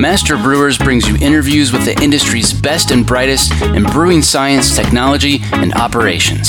Master 0.00 0.36
Brewers 0.36 0.78
brings 0.78 1.08
you 1.08 1.16
interviews 1.16 1.72
with 1.72 1.84
the 1.84 2.00
industry's 2.02 2.52
best 2.52 2.90
and 2.90 3.06
brightest 3.06 3.52
in 3.62 3.84
brewing 3.84 4.22
science, 4.22 4.76
technology, 4.76 5.40
and 5.52 5.74
operations. 5.74 6.48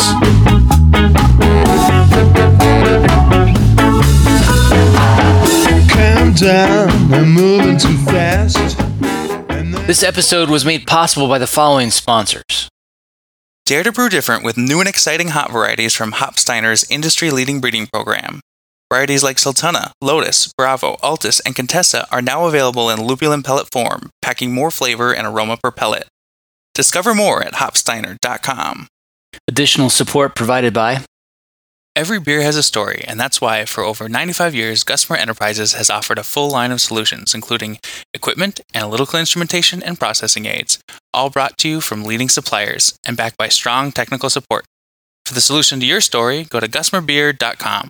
down, 6.40 6.90
I'm 7.14 7.32
moving 7.32 7.78
too 7.78 7.98
fast. 8.06 8.78
This 9.88 10.04
episode 10.04 10.50
was 10.50 10.64
made 10.64 10.88
possible 10.88 11.28
by 11.28 11.38
the 11.38 11.48
following 11.48 11.92
sponsors. 11.92 12.70
Dare 13.66 13.84
to 13.84 13.92
brew 13.92 14.10
different 14.10 14.44
with 14.44 14.58
new 14.58 14.80
and 14.80 14.88
exciting 14.88 15.30
hop 15.30 15.52
varieties 15.52 15.94
from 15.94 16.14
Hopsteiner's 16.14 16.90
industry 16.90 17.30
leading 17.30 17.60
breeding 17.60 17.88
program. 17.88 18.40
Varieties 18.92 19.24
like 19.24 19.38
Sultana, 19.38 19.92
Lotus, 20.02 20.52
Bravo, 20.58 20.96
Altus, 21.04 21.40
and 21.46 21.56
Contessa 21.56 22.08
are 22.12 22.24
now 22.24 22.46
available 22.48 22.90
in 22.90 23.00
lupulin 23.00 23.44
pellet 23.44 23.70
form, 23.72 24.10
packing 24.22 24.52
more 24.52 24.72
flavor 24.72 25.14
and 25.14 25.28
aroma 25.28 25.58
per 25.62 25.70
pellet. 25.70 26.08
Discover 26.74 27.14
more 27.14 27.44
at 27.44 27.54
hopsteiner.com. 27.54 28.88
Additional 29.48 29.90
support 29.90 30.34
provided 30.34 30.74
by 30.74 31.04
Every 31.96 32.20
beer 32.20 32.42
has 32.42 32.56
a 32.56 32.64
story, 32.64 33.04
and 33.08 33.20
that's 33.20 33.42
why, 33.42 33.66
for 33.66 33.84
over 33.84 34.08
95 34.08 34.56
years, 34.56 34.84
Gusmer 34.84 35.18
Enterprises 35.18 35.74
has 35.74 35.90
offered 35.90 36.18
a 36.18 36.24
full 36.24 36.50
line 36.50 36.72
of 36.72 36.80
solutions, 36.80 37.34
including 37.34 37.78
equipment, 38.14 38.62
analytical 38.74 39.20
instrumentation, 39.20 39.84
and 39.84 40.00
processing 40.00 40.46
aids, 40.46 40.80
all 41.14 41.30
brought 41.30 41.58
to 41.58 41.68
you 41.68 41.82
from 41.82 42.06
leading 42.06 42.30
suppliers 42.30 42.98
and 43.06 43.18
backed 43.18 43.38
by 43.38 43.50
strong 43.50 43.92
technical 43.92 44.30
support. 44.30 44.66
For 45.26 45.34
the 45.34 45.42
solution 45.42 45.80
to 45.82 45.86
your 45.86 46.00
story, 46.00 46.46
go 46.46 46.60
to 46.60 46.68
gusmerbeer.com. 46.68 47.90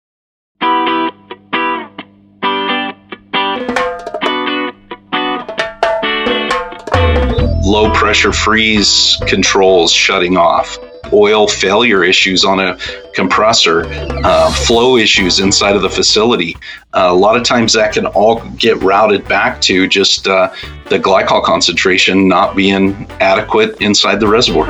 Low 7.71 7.89
pressure 7.93 8.33
freeze 8.33 9.17
controls 9.27 9.93
shutting 9.93 10.35
off 10.35 10.77
oil 11.13 11.47
failure 11.47 12.03
issues 12.03 12.43
on 12.43 12.59
a 12.59 12.77
compressor, 13.13 13.85
uh, 13.85 14.51
flow 14.51 14.97
issues 14.97 15.39
inside 15.39 15.77
of 15.77 15.81
the 15.81 15.89
facility. 15.89 16.57
Uh, 16.93 17.07
a 17.09 17.13
lot 17.13 17.37
of 17.37 17.43
times 17.43 17.71
that 17.71 17.93
can 17.93 18.07
all 18.07 18.41
get 18.57 18.77
routed 18.83 19.25
back 19.25 19.61
to 19.61 19.87
just 19.87 20.27
uh, 20.27 20.53
the 20.89 20.99
glycol 20.99 21.41
concentration 21.41 22.27
not 22.27 22.57
being 22.57 23.09
adequate 23.21 23.81
inside 23.81 24.19
the 24.19 24.27
reservoir. 24.27 24.67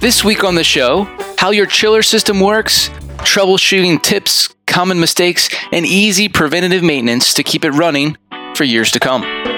This 0.00 0.24
week 0.24 0.44
on 0.44 0.54
the 0.54 0.64
show, 0.64 1.04
how 1.36 1.50
your 1.50 1.66
chiller 1.66 2.02
system 2.02 2.40
works, 2.40 2.88
troubleshooting 3.18 4.02
tips, 4.02 4.54
common 4.66 4.98
mistakes, 4.98 5.50
and 5.70 5.84
easy 5.84 6.30
preventative 6.30 6.82
maintenance 6.82 7.34
to 7.34 7.42
keep 7.42 7.62
it 7.62 7.72
running 7.72 8.16
for 8.54 8.64
years 8.64 8.90
to 8.92 8.98
come. 8.98 9.57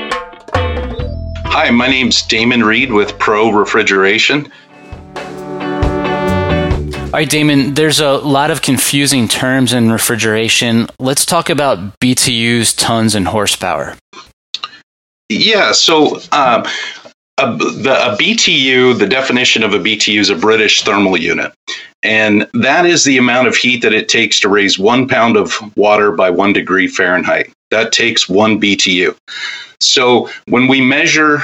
Hi, 1.52 1.68
my 1.70 1.88
name's 1.88 2.22
Damon 2.22 2.62
Reed 2.62 2.92
with 2.92 3.18
Pro 3.18 3.50
Refrigeration. 3.50 4.52
All 5.16 7.10
right, 7.12 7.28
Damon, 7.28 7.74
there's 7.74 7.98
a 7.98 8.18
lot 8.18 8.52
of 8.52 8.62
confusing 8.62 9.26
terms 9.26 9.72
in 9.72 9.90
refrigeration. 9.90 10.86
Let's 11.00 11.26
talk 11.26 11.50
about 11.50 11.98
BTUs, 11.98 12.78
tons, 12.78 13.16
and 13.16 13.26
horsepower. 13.26 13.96
Yeah, 15.28 15.72
so 15.72 16.20
um, 16.30 16.66
a, 17.36 17.56
the, 17.56 18.12
a 18.12 18.16
BTU, 18.16 18.96
the 18.96 19.08
definition 19.08 19.64
of 19.64 19.74
a 19.74 19.80
BTU 19.80 20.20
is 20.20 20.30
a 20.30 20.36
British 20.36 20.82
thermal 20.82 21.16
unit. 21.16 21.52
And 22.04 22.48
that 22.54 22.86
is 22.86 23.02
the 23.02 23.18
amount 23.18 23.48
of 23.48 23.56
heat 23.56 23.82
that 23.82 23.92
it 23.92 24.08
takes 24.08 24.38
to 24.40 24.48
raise 24.48 24.78
one 24.78 25.08
pound 25.08 25.36
of 25.36 25.52
water 25.76 26.12
by 26.12 26.30
one 26.30 26.52
degree 26.52 26.86
Fahrenheit. 26.86 27.52
That 27.70 27.92
takes 27.92 28.28
one 28.28 28.60
BTU. 28.60 29.16
So 29.80 30.28
when 30.46 30.68
we 30.68 30.80
measure 30.80 31.42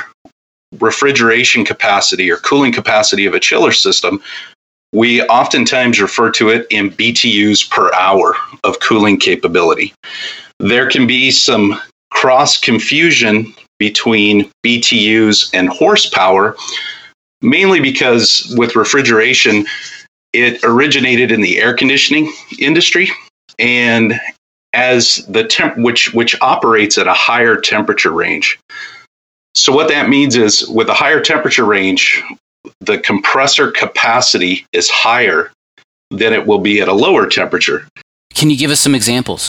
refrigeration 0.78 1.64
capacity 1.64 2.30
or 2.30 2.36
cooling 2.36 2.72
capacity 2.72 3.26
of 3.26 3.34
a 3.34 3.40
chiller 3.40 3.72
system, 3.72 4.20
we 4.92 5.22
oftentimes 5.22 6.00
refer 6.00 6.30
to 6.32 6.48
it 6.48 6.66
in 6.70 6.90
BTUs 6.90 7.68
per 7.70 7.92
hour 7.94 8.34
of 8.64 8.80
cooling 8.80 9.18
capability. 9.18 9.92
There 10.58 10.88
can 10.88 11.06
be 11.06 11.30
some 11.30 11.80
cross 12.10 12.58
confusion 12.58 13.54
between 13.78 14.50
BTUs 14.64 15.50
and 15.52 15.68
horsepower, 15.68 16.56
mainly 17.42 17.80
because 17.80 18.54
with 18.56 18.76
refrigeration, 18.76 19.66
it 20.32 20.64
originated 20.64 21.30
in 21.30 21.40
the 21.40 21.58
air 21.58 21.74
conditioning 21.74 22.32
industry 22.58 23.10
and 23.58 24.18
as 24.72 25.24
the 25.28 25.44
temp 25.44 25.76
which 25.78 26.12
which 26.12 26.40
operates 26.40 26.98
at 26.98 27.06
a 27.06 27.12
higher 27.12 27.56
temperature 27.56 28.12
range. 28.12 28.58
So 29.54 29.72
what 29.72 29.88
that 29.88 30.08
means 30.08 30.36
is 30.36 30.68
with 30.68 30.88
a 30.88 30.94
higher 30.94 31.20
temperature 31.20 31.64
range, 31.64 32.22
the 32.80 32.98
compressor 32.98 33.70
capacity 33.70 34.66
is 34.72 34.90
higher 34.90 35.50
than 36.10 36.32
it 36.32 36.46
will 36.46 36.58
be 36.58 36.80
at 36.80 36.88
a 36.88 36.92
lower 36.92 37.26
temperature. 37.26 37.88
Can 38.34 38.50
you 38.50 38.56
give 38.56 38.70
us 38.70 38.80
some 38.80 38.94
examples? 38.94 39.48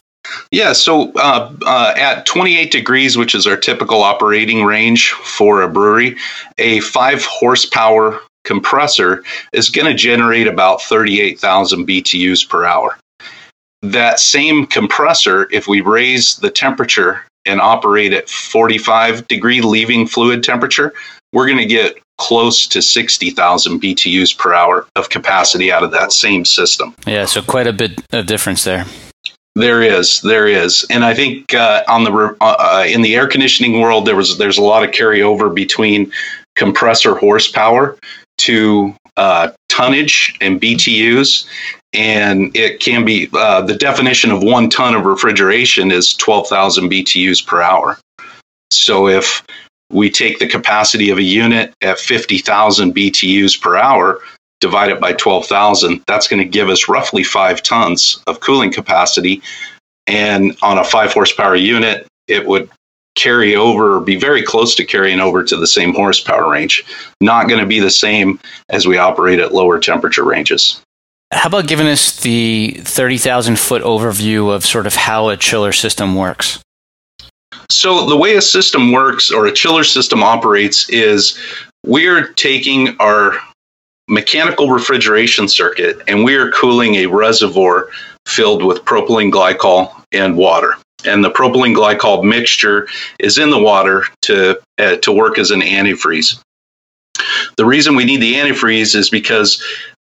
Yeah, 0.51 0.73
so 0.73 1.11
uh, 1.13 1.53
uh, 1.65 1.93
at 1.97 2.25
28 2.25 2.71
degrees, 2.71 3.17
which 3.17 3.35
is 3.35 3.47
our 3.47 3.57
typical 3.57 4.01
operating 4.01 4.63
range 4.63 5.11
for 5.11 5.61
a 5.61 5.69
brewery, 5.69 6.17
a 6.57 6.79
five 6.81 7.23
horsepower 7.23 8.19
compressor 8.43 9.23
is 9.53 9.69
going 9.69 9.87
to 9.87 9.93
generate 9.93 10.47
about 10.47 10.81
38,000 10.81 11.85
BTUs 11.85 12.47
per 12.47 12.65
hour. 12.65 12.97
That 13.81 14.19
same 14.19 14.65
compressor, 14.65 15.47
if 15.51 15.67
we 15.67 15.81
raise 15.81 16.37
the 16.37 16.49
temperature 16.49 17.21
and 17.45 17.61
operate 17.61 18.13
at 18.13 18.29
45 18.29 19.27
degree 19.27 19.61
leaving 19.61 20.07
fluid 20.07 20.43
temperature, 20.43 20.93
we're 21.31 21.45
going 21.45 21.59
to 21.59 21.65
get 21.65 21.97
close 22.17 22.67
to 22.67 22.81
60,000 22.81 23.79
BTUs 23.81 24.37
per 24.37 24.53
hour 24.53 24.87
of 24.95 25.09
capacity 25.09 25.71
out 25.71 25.83
of 25.83 25.91
that 25.91 26.11
same 26.11 26.45
system. 26.45 26.95
Yeah, 27.05 27.25
so 27.25 27.41
quite 27.41 27.67
a 27.67 27.73
bit 27.73 28.01
of 28.11 28.25
difference 28.25 28.63
there. 28.63 28.85
There 29.55 29.81
is, 29.81 30.21
there 30.21 30.47
is, 30.47 30.85
and 30.89 31.03
I 31.03 31.15
think 31.15 31.53
uh, 31.53 31.83
on 31.87 32.03
the 32.03 32.11
uh, 32.39 32.55
uh, 32.59 32.85
in 32.87 33.01
the 33.01 33.15
air 33.15 33.27
conditioning 33.27 33.79
world, 33.79 34.05
there 34.05 34.15
was 34.15 34.37
there's 34.37 34.59
a 34.59 34.63
lot 34.63 34.83
of 34.83 34.91
carryover 34.91 35.53
between 35.53 36.11
compressor 36.55 37.15
horsepower 37.15 37.97
to 38.39 38.95
uh, 39.15 39.49
tonnage 39.67 40.35
and 40.41 40.61
BTUs, 40.61 41.47
and 41.97 42.55
it 42.55 42.79
can 42.79 43.03
be 43.03 43.27
uh, 43.33 43.61
the 43.61 43.75
definition 43.75 44.31
of 44.31 44.43
one 44.43 44.69
ton 44.69 44.93
of 44.93 45.03
refrigeration 45.03 45.91
is 45.91 46.13
12,000 46.13 46.91
BTUs 46.91 47.45
per 47.45 47.59
hour. 47.59 47.97
So 48.71 49.07
if 49.07 49.43
we 49.91 50.11
take 50.11 50.37
the 50.37 50.47
capacity 50.47 51.09
of 51.09 51.17
a 51.17 51.23
unit 51.23 51.73
at 51.81 51.97
50,000 51.97 52.95
BTUs 52.95 53.59
per 53.59 53.77
hour, 53.77 54.19
divide 54.61 54.91
it 54.91 55.01
by 55.01 55.13
12,000, 55.13 56.03
that's 56.05 56.27
going 56.27 56.41
to 56.41 56.47
give 56.47 56.69
us 56.69 56.87
roughly 56.87 57.23
five 57.23 57.63
tons 57.63 58.21
of 58.27 58.41
cooling 58.41 58.71
capacity. 58.71 59.41
And 60.05 60.55
on 60.61 60.77
a 60.77 60.83
five 60.83 61.13
horsepower 61.13 61.55
unit, 61.55 62.05
it 62.27 62.45
would 62.45 62.69
carry 63.15 63.55
over 63.55 63.99
be 63.99 64.15
very 64.15 64.43
close 64.43 64.75
to 64.75 64.85
carrying 64.85 65.19
over 65.19 65.43
to 65.43 65.57
the 65.57 65.65
same 65.65 65.95
horsepower 65.95 66.47
range. 66.47 66.85
Not 67.19 67.47
going 67.47 67.59
to 67.59 67.65
be 67.65 67.79
the 67.79 67.89
same 67.89 68.39
as 68.69 68.85
we 68.85 68.99
operate 68.99 69.39
at 69.39 69.55
lower 69.55 69.79
temperature 69.79 70.23
ranges. 70.23 70.79
How 71.31 71.47
about 71.47 71.67
giving 71.67 71.87
us 71.87 72.21
the 72.21 72.79
30,000 72.83 73.59
foot 73.59 73.83
overview 73.83 74.53
of 74.53 74.65
sort 74.65 74.87
of 74.87 74.95
how 74.95 75.29
a 75.29 75.35
chiller 75.35 75.73
system 75.73 76.15
works? 76.15 76.61
So 77.69 78.07
the 78.07 78.15
way 78.15 78.35
a 78.35 78.41
system 78.41 78.93
works 78.93 79.29
or 79.29 79.45
a 79.45 79.51
chiller 79.51 79.83
system 79.83 80.23
operates 80.23 80.89
is 80.89 81.37
we're 81.85 82.31
taking 82.33 82.95
our 82.99 83.37
mechanical 84.07 84.69
refrigeration 84.71 85.49
circuit 85.49 86.01
and 86.07 86.23
we 86.23 86.35
are 86.35 86.49
cooling 86.51 86.95
a 86.95 87.07
reservoir 87.07 87.89
filled 88.25 88.63
with 88.63 88.85
propylene 88.85 89.31
glycol 89.31 89.93
and 90.13 90.37
water. 90.37 90.75
And 91.05 91.23
the 91.23 91.31
propylene 91.31 91.75
glycol 91.75 92.23
mixture 92.23 92.87
is 93.19 93.37
in 93.37 93.49
the 93.49 93.59
water 93.59 94.05
to 94.23 94.59
uh, 94.77 94.95
to 94.97 95.11
work 95.11 95.37
as 95.37 95.51
an 95.51 95.61
antifreeze. 95.61 96.41
The 97.57 97.65
reason 97.65 97.95
we 97.95 98.05
need 98.05 98.21
the 98.21 98.35
antifreeze 98.35 98.95
is 98.95 99.09
because 99.09 99.61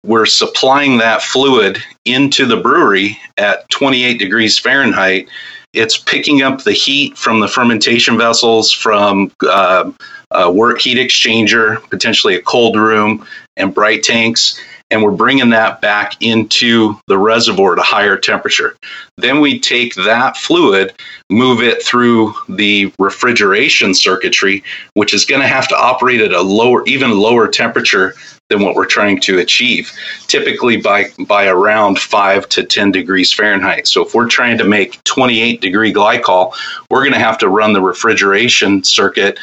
we're 0.05 0.27
supplying 0.27 0.99
that 0.99 1.23
fluid 1.23 1.79
into 2.05 2.47
the 2.47 2.59
brewery 2.59 3.19
at 3.39 3.69
28 3.71 4.19
degrees 4.19 4.59
Fahrenheit. 4.59 5.29
It's 5.73 5.97
picking 5.97 6.43
up 6.43 6.63
the 6.63 6.73
heat 6.73 7.17
from 7.17 7.41
the 7.41 7.49
fermentation 7.49 8.17
vessels, 8.19 8.71
from 8.71 9.33
uh, 9.49 9.91
a 10.31 10.53
wort 10.53 10.81
heat 10.81 10.99
exchanger, 10.99 11.83
potentially 11.89 12.37
a 12.37 12.43
cold 12.43 12.77
room, 12.77 13.27
and 13.57 13.75
bright 13.75 14.03
tanks 14.03 14.61
and 14.91 15.03
we're 15.03 15.11
bringing 15.11 15.51
that 15.51 15.81
back 15.81 16.23
into 16.23 16.97
the 17.09 17.19
reservoir 17.19 17.73
at 17.73 17.79
a 17.79 17.83
higher 17.83 18.17
temperature. 18.17 18.77
Then 19.17 19.41
we 19.41 19.59
take 19.59 19.95
that 19.97 20.37
fluid, 20.37 20.95
move 21.31 21.63
it 21.63 21.83
through 21.83 22.35
the 22.49 22.93
refrigeration 22.99 23.95
circuitry, 23.95 24.63
which 24.93 25.15
is 25.15 25.25
going 25.25 25.41
to 25.41 25.49
have 25.49 25.67
to 25.69 25.77
operate 25.77 26.21
at 26.21 26.33
a 26.33 26.43
lower, 26.43 26.87
even 26.87 27.11
lower 27.19 27.49
temperature 27.49 28.15
than 28.51 28.63
what 28.63 28.75
we're 28.75 28.87
trying 28.87 29.21
to 29.21 29.39
achieve, 29.39 29.93
typically 30.27 30.77
by, 30.77 31.07
by 31.27 31.47
around 31.47 31.99
5 31.99 32.49
to 32.51 32.65
10 32.65 32.93
degrees 32.93 33.33
Fahrenheit. 33.33 33.87
So 33.87 34.05
if 34.05 34.15
we're 34.15 34.29
trying 34.29 34.59
to 34.59 34.65
make 34.65 35.03
28 35.05 35.61
degree 35.61 35.93
glycol, 35.93 36.55
we're 36.91 37.01
going 37.01 37.13
to 37.13 37.19
have 37.19 37.39
to 37.39 37.49
run 37.49 37.73
the 37.73 37.81
refrigeration 37.81 38.85
circuit 38.85 39.39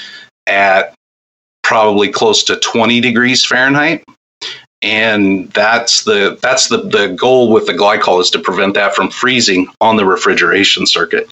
at 0.47 0.93
probably 1.63 2.09
close 2.09 2.43
to 2.45 2.57
20 2.57 3.01
degrees 3.01 3.45
Fahrenheit 3.45 4.03
and 4.81 5.51
that's 5.51 6.03
the 6.03 6.37
that's 6.41 6.67
the, 6.67 6.77
the 6.77 7.09
goal 7.09 7.51
with 7.51 7.67
the 7.67 7.73
glycol 7.73 8.19
is 8.19 8.31
to 8.31 8.39
prevent 8.39 8.73
that 8.73 8.95
from 8.95 9.09
freezing 9.09 9.67
on 9.79 9.95
the 9.95 10.05
refrigeration 10.05 10.85
circuit 10.87 11.29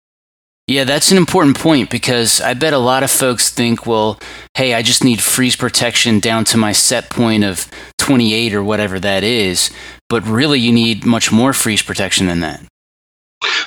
yeah 0.69 0.83
that's 0.83 1.12
an 1.12 1.18
important 1.18 1.57
point 1.57 1.89
because 1.89 2.39
i 2.42 2.54
bet 2.54 2.74
a 2.74 2.77
lot 2.77 3.04
of 3.04 3.10
folks 3.10 3.50
think 3.50 3.86
well 3.86 4.19
hey 4.54 4.74
i 4.74 4.81
just 4.81 5.04
need 5.04 5.19
freeze 5.19 5.56
protection 5.56 6.19
down 6.19 6.45
to 6.45 6.57
my 6.57 6.71
set 6.71 7.10
point 7.10 7.44
of 7.44 7.69
28 7.98 8.54
or 8.54 8.63
whatever 8.63 9.00
that 9.00 9.24
is 9.24 9.71
but 10.10 10.25
really 10.25 10.60
you 10.60 10.71
need 10.71 11.06
much 11.06 11.31
more 11.31 11.54
freeze 11.54 11.81
protection 11.81 12.27
than 12.27 12.39
that 12.39 12.62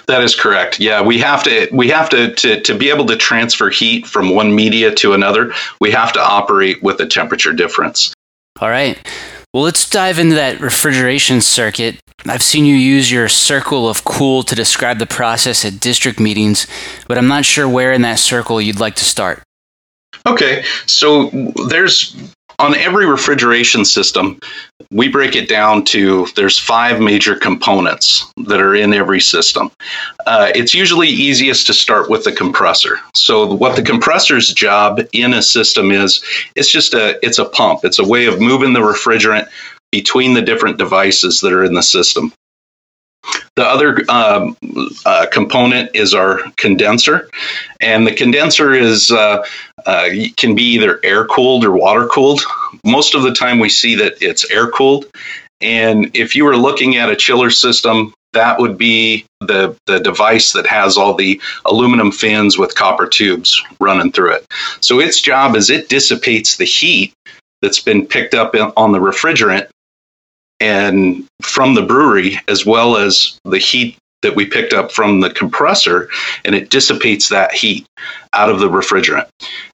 that 0.07 0.23
is 0.23 0.35
correct. 0.35 0.81
Yeah, 0.81 1.01
we 1.01 1.19
have 1.21 1.43
to 1.45 1.69
we 1.73 1.89
have 1.89 2.11
to, 2.11 2.35
to 2.35 2.61
to 2.61 2.75
be 2.77 2.91
able 2.91 3.07
to 3.07 3.17
transfer 3.17 3.71
heat 3.71 4.07
from 4.07 4.35
one 4.35 4.55
media 4.55 4.95
to 4.97 5.15
another. 5.15 5.55
We 5.81 5.91
have 5.93 6.13
to 6.13 6.21
operate 6.21 6.83
with 6.83 7.01
a 7.01 7.07
temperature 7.07 7.53
difference. 7.53 8.13
All 8.61 8.69
right. 8.69 8.99
Well, 9.55 9.63
let's 9.63 9.89
dive 9.89 10.19
into 10.19 10.35
that 10.35 10.61
refrigeration 10.61 11.41
circuit. 11.41 12.01
I've 12.27 12.43
seen 12.43 12.65
you 12.65 12.77
use 12.77 13.11
your 13.11 13.29
circle 13.29 13.89
of 13.89 14.05
cool 14.05 14.43
to 14.45 14.55
describe 14.55 14.99
the 14.99 15.07
process 15.07 15.65
at 15.65 15.81
district 15.81 16.21
meetings, 16.21 16.67
but 17.09 17.19
I'm 17.19 17.29
not 17.29 17.45
sure 17.45 17.69
where 17.69 17.93
in 17.93 18.03
that 18.03 18.19
circle 18.19 18.61
you'd 18.61 18.81
like 18.81 18.95
to 18.97 19.05
start. 19.05 19.43
Okay, 20.27 20.63
so 20.87 21.31
there's 21.69 22.17
on 22.59 22.77
every 22.77 23.07
refrigeration 23.07 23.85
system, 23.85 24.39
we 24.93 25.09
break 25.09 25.35
it 25.35 25.49
down 25.49 25.85
to 25.85 26.27
there's 26.37 26.59
five 26.59 27.01
major 27.01 27.35
components 27.35 28.31
that 28.45 28.61
are 28.61 28.75
in 28.75 28.95
every 28.95 29.21
system. 29.21 29.71
Uh, 30.27 30.53
it's 30.55 30.73
usually 30.73 31.09
easiest 31.09 31.67
to 31.67 31.75
start 31.75 32.09
with 32.09 32.23
the 32.23 32.31
compressor. 32.31 32.99
So 33.15 33.53
what 33.53 33.75
the 33.75 33.83
compressor's 33.83 34.53
job 34.53 35.01
in 35.13 35.35
a 35.35 35.43
system 35.43 35.91
is, 35.91 36.23
it's 36.55 36.71
just 36.71 36.95
a 36.95 37.19
it's 37.27 37.39
a 37.39 37.47
pump. 37.47 37.81
It's 37.85 37.99
a 37.99 38.07
way 38.07 38.27
of 38.27 38.41
moving 38.41 38.75
the 38.75 38.81
refrigerant 38.81 39.49
between 39.93 40.35
the 40.35 40.43
different 40.43 40.79
devices 40.79 41.41
that 41.43 41.53
are 41.53 41.65
in 41.65 41.75
the 41.75 41.83
system. 41.83 42.33
The 43.55 43.65
other 43.65 44.03
um, 44.09 44.57
uh, 45.07 45.27
component 45.31 45.95
is 45.95 46.13
our 46.15 46.41
condenser, 46.57 47.31
and 47.81 48.05
the 48.05 48.15
condenser 48.15 48.73
is 48.73 49.13
uh, 49.13 49.45
uh, 49.87 50.09
can 50.37 50.57
be 50.57 50.75
either 50.75 50.99
air 51.05 51.27
cooled 51.27 51.65
or 51.65 51.71
water 51.71 52.09
cooled. 52.09 52.41
Most 52.85 53.15
of 53.15 53.23
the 53.23 53.33
time, 53.33 53.61
we 53.61 53.69
see 53.69 53.97
that 53.97 54.15
it's 54.23 54.51
air 54.51 54.71
cooled. 54.71 55.07
And 55.61 56.17
if 56.17 56.35
you 56.35 56.45
were 56.45 56.57
looking 56.57 56.97
at 56.97 57.11
a 57.11 57.17
chiller 57.17 57.51
system, 57.51 58.13
that 58.33 58.59
would 58.59 58.77
be 58.77 59.27
the 59.41 59.77
the 59.87 60.01
device 60.01 60.53
that 60.55 60.67
has 60.67 60.97
all 60.97 61.15
the 61.15 61.41
aluminum 61.65 62.11
fins 62.11 62.59
with 62.59 62.75
copper 62.75 63.07
tubes 63.07 63.63
running 63.79 64.11
through 64.11 64.33
it. 64.33 64.47
So 64.81 64.99
its 64.99 65.21
job 65.21 65.55
is 65.55 65.71
it 65.71 65.89
dissipates 65.89 66.57
the 66.57 66.65
heat 66.65 67.13
that's 67.61 67.81
been 67.81 68.07
picked 68.07 68.35
up 68.35 68.55
on 68.77 68.93
the 68.93 68.99
refrigerant 68.99 69.69
and 70.63 71.27
from 71.41 71.75
the 71.75 71.83
brewery 71.83 72.39
as 72.47 72.65
well 72.65 72.97
as 72.97 73.37
the 73.45 73.59
heat 73.59 73.99
that 74.23 74.37
we 74.37 74.47
picked 74.47 74.73
up 74.73 74.93
from 74.93 75.19
the 75.19 75.31
compressor 75.31 76.09
and 76.45 76.55
it 76.55 76.71
dissipates 76.71 77.29
that 77.29 77.53
heat 77.53 77.85
out 78.33 78.49
of 78.49 78.61
the 78.61 78.69
refrigerant. 78.69 79.27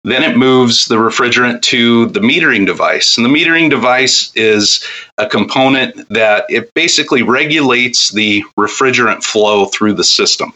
Then 0.05 0.23
it 0.25 0.38
moves 0.38 0.87
the 0.87 0.96
refrigerant 0.96 1.61
to 1.62 2.06
the 2.06 2.20
metering 2.20 2.64
device. 2.64 3.19
And 3.19 3.26
the 3.26 3.31
metering 3.31 3.69
device 3.69 4.32
is 4.35 4.82
a 5.19 5.29
component 5.29 6.08
that 6.08 6.46
it 6.49 6.73
basically 6.73 7.23
regulates 7.23 8.11
the 8.11 8.43
refrigerant 8.58 9.23
flow 9.23 9.67
through 9.67 9.93
the 9.93 10.05
system. 10.05 10.55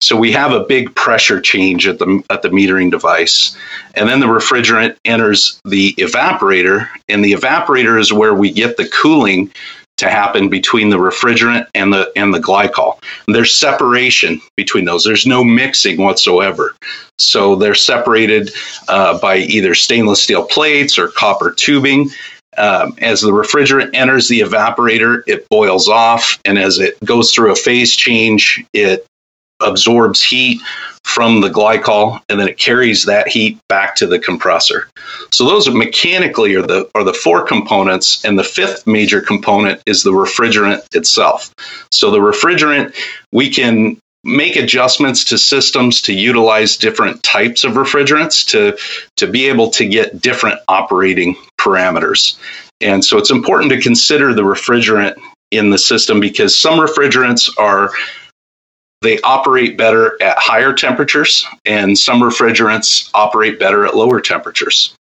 So 0.00 0.16
we 0.16 0.32
have 0.32 0.52
a 0.52 0.64
big 0.64 0.94
pressure 0.94 1.40
change 1.40 1.86
at 1.86 1.98
the 1.98 2.22
at 2.30 2.42
the 2.42 2.48
metering 2.48 2.90
device, 2.90 3.56
and 3.94 4.08
then 4.08 4.20
the 4.20 4.26
refrigerant 4.26 4.96
enters 5.04 5.60
the 5.64 5.94
evaporator, 5.94 6.88
and 7.08 7.24
the 7.24 7.32
evaporator 7.32 7.98
is 7.98 8.12
where 8.12 8.34
we 8.34 8.50
get 8.50 8.76
the 8.76 8.88
cooling 8.88 9.52
to 9.98 10.08
happen 10.08 10.48
between 10.48 10.90
the 10.90 10.96
refrigerant 10.96 11.66
and 11.74 11.92
the 11.92 12.10
and 12.16 12.32
the 12.32 12.38
glycol. 12.38 12.98
And 13.26 13.34
there's 13.34 13.54
separation 13.54 14.40
between 14.56 14.84
those. 14.84 15.04
There's 15.04 15.26
no 15.26 15.44
mixing 15.44 16.00
whatsoever. 16.00 16.74
So 17.18 17.56
they're 17.56 17.74
separated 17.74 18.50
uh, 18.88 19.18
by 19.18 19.38
either 19.38 19.74
stainless 19.74 20.22
steel 20.22 20.46
plates 20.46 20.98
or 20.98 21.08
copper 21.08 21.52
tubing. 21.52 22.10
Um, 22.56 22.96
as 22.98 23.20
the 23.20 23.30
refrigerant 23.30 23.90
enters 23.94 24.26
the 24.26 24.40
evaporator, 24.40 25.22
it 25.26 25.48
boils 25.48 25.88
off, 25.88 26.40
and 26.44 26.58
as 26.58 26.78
it 26.78 26.98
goes 27.04 27.32
through 27.32 27.52
a 27.52 27.56
phase 27.56 27.94
change, 27.94 28.64
it 28.72 29.06
absorbs 29.60 30.22
heat 30.22 30.60
from 31.04 31.40
the 31.40 31.48
glycol 31.48 32.20
and 32.28 32.38
then 32.38 32.48
it 32.48 32.58
carries 32.58 33.04
that 33.04 33.28
heat 33.28 33.58
back 33.68 33.96
to 33.96 34.06
the 34.06 34.18
compressor. 34.18 34.88
So 35.32 35.46
those 35.46 35.68
mechanically 35.70 36.54
are 36.54 36.62
the 36.62 36.90
are 36.94 37.04
the 37.04 37.14
four 37.14 37.44
components 37.44 38.24
and 38.24 38.38
the 38.38 38.44
fifth 38.44 38.86
major 38.86 39.20
component 39.20 39.82
is 39.86 40.02
the 40.02 40.12
refrigerant 40.12 40.94
itself. 40.94 41.52
So 41.90 42.10
the 42.10 42.18
refrigerant 42.18 42.94
we 43.32 43.50
can 43.50 43.98
make 44.24 44.56
adjustments 44.56 45.24
to 45.24 45.38
systems 45.38 46.02
to 46.02 46.12
utilize 46.12 46.76
different 46.76 47.22
types 47.22 47.64
of 47.64 47.72
refrigerants 47.72 48.46
to 48.48 48.76
to 49.16 49.26
be 49.26 49.48
able 49.48 49.70
to 49.70 49.88
get 49.88 50.20
different 50.20 50.60
operating 50.68 51.36
parameters. 51.58 52.38
And 52.80 53.04
so 53.04 53.18
it's 53.18 53.30
important 53.30 53.72
to 53.72 53.80
consider 53.80 54.34
the 54.34 54.42
refrigerant 54.42 55.16
in 55.50 55.70
the 55.70 55.78
system 55.78 56.20
because 56.20 56.60
some 56.60 56.78
refrigerants 56.78 57.50
are 57.58 57.90
they 59.00 59.20
operate 59.20 59.78
better 59.78 60.20
at 60.20 60.36
higher 60.38 60.72
temperatures, 60.72 61.46
and 61.64 61.96
some 61.96 62.20
refrigerants 62.20 63.10
operate 63.14 63.58
better 63.58 63.86
at 63.86 63.96
lower 63.96 64.20
temperatures. 64.20 64.94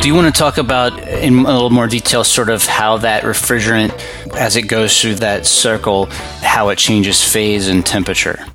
Do 0.00 0.08
you 0.08 0.14
want 0.14 0.34
to 0.34 0.38
talk 0.38 0.56
about 0.56 0.98
in 0.98 1.40
a 1.40 1.52
little 1.52 1.70
more 1.70 1.86
detail 1.86 2.24
sort 2.24 2.48
of 2.48 2.64
how 2.64 2.96
that 2.98 3.22
refrigerant, 3.22 3.92
as 4.34 4.56
it 4.56 4.62
goes 4.62 4.98
through 5.00 5.16
that 5.16 5.46
circle, 5.46 6.06
how 6.40 6.70
it 6.70 6.78
changes 6.78 7.22
phase 7.22 7.68
and 7.68 7.84
temperature? 7.84 8.46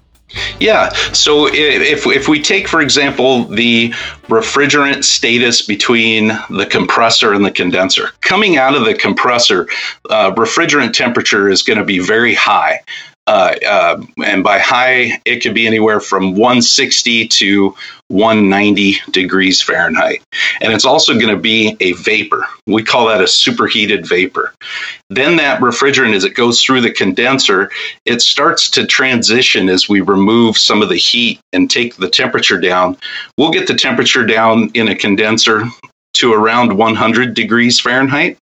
Yeah. 0.60 0.90
So 1.14 1.48
if, 1.48 2.06
if 2.08 2.28
we 2.28 2.42
take, 2.42 2.68
for 2.68 2.82
example, 2.82 3.46
the 3.46 3.92
refrigerant 4.28 5.04
status 5.04 5.62
between 5.62 6.28
the 6.50 6.68
compressor 6.70 7.34
and 7.34 7.46
the 7.46 7.52
condenser, 7.52 8.10
coming 8.22 8.58
out 8.58 8.75
of 8.75 8.84
the 8.84 8.96
compressor, 8.96 9.68
uh, 10.10 10.34
refrigerant 10.34 10.94
temperature 10.94 11.48
is 11.48 11.62
going 11.62 11.80
to 11.80 11.86
be 11.86 12.00
very 12.00 12.34
high. 12.34 12.82
Uh, 13.27 13.55
uh, 13.67 14.01
and 14.24 14.44
by 14.44 14.60
high, 14.60 15.20
it 15.25 15.41
could 15.41 15.55
be 15.55 15.65
anywhere 15.65 16.00
from 16.00 16.36
160 16.36 17.27
to 17.27 17.75
190 18.10 18.98
degrees 19.10 19.62
Fahrenheit. 19.62 20.22
And 20.62 20.72
it's 20.72 20.86
also 20.86 21.13
going 21.15 21.36
to 21.36 21.41
be 21.41 21.75
a 21.79 21.94
vapor. 21.94 22.46
We 22.67 22.84
call 22.84 23.08
that 23.08 23.22
a 23.22 23.27
superheated 23.27 24.08
vapor. 24.08 24.53
Then 25.10 25.38
that 25.38 25.60
refrigerant, 25.60 26.13
as 26.13 26.24
it 26.24 26.36
goes 26.36 26.62
through 26.62 26.82
the 26.82 26.91
condenser, 26.91 27.72
it 28.05 28.22
starts 28.22 28.70
to 28.72 28.86
transition 28.86 29.70
as 29.70 29.89
we 29.89 30.01
remove 30.01 30.58
some 30.58 30.84
of 30.84 30.89
the 30.89 30.96
heat 30.96 31.39
and 31.51 31.70
take 31.70 31.96
the 31.96 32.10
temperature 32.10 32.60
down. 32.60 32.96
We'll 33.39 33.51
get 33.51 33.67
the 33.67 33.74
temperature 33.74 34.25
down 34.25 34.70
in 34.75 34.88
a 34.88 34.96
condenser 34.96 35.63
to 36.13 36.32
around 36.32 36.77
100 36.77 37.34
degrees 37.34 37.79
Fahrenheit 37.79 38.38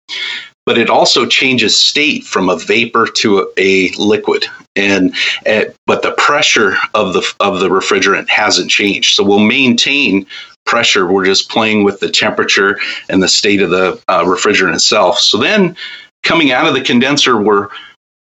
but 0.71 0.79
it 0.79 0.89
also 0.89 1.27
changes 1.27 1.77
state 1.77 2.23
from 2.23 2.49
a 2.49 2.57
vapor 2.57 3.05
to 3.05 3.41
a, 3.41 3.89
a 3.89 3.91
liquid. 3.99 4.47
And 4.77 5.13
uh, 5.45 5.65
but 5.85 6.03
the 6.03 6.13
pressure 6.13 6.77
of 6.95 7.13
the 7.13 7.29
of 7.41 7.59
the 7.59 7.69
refrigerant 7.69 8.29
hasn't 8.29 8.71
changed. 8.71 9.17
So 9.17 9.25
we'll 9.25 9.41
maintain 9.41 10.27
pressure. 10.67 11.11
We're 11.11 11.25
just 11.25 11.51
playing 11.51 11.83
with 11.83 11.99
the 11.99 12.09
temperature 12.09 12.79
and 13.09 13.21
the 13.21 13.27
state 13.27 13.63
of 13.63 13.71
the 13.71 14.01
uh, 14.07 14.23
refrigerant 14.23 14.77
itself. 14.77 15.19
So 15.19 15.39
then 15.39 15.77
coming 16.23 16.53
out 16.53 16.69
of 16.69 16.75
the 16.75 16.83
condenser 16.83 17.37
we're 17.37 17.71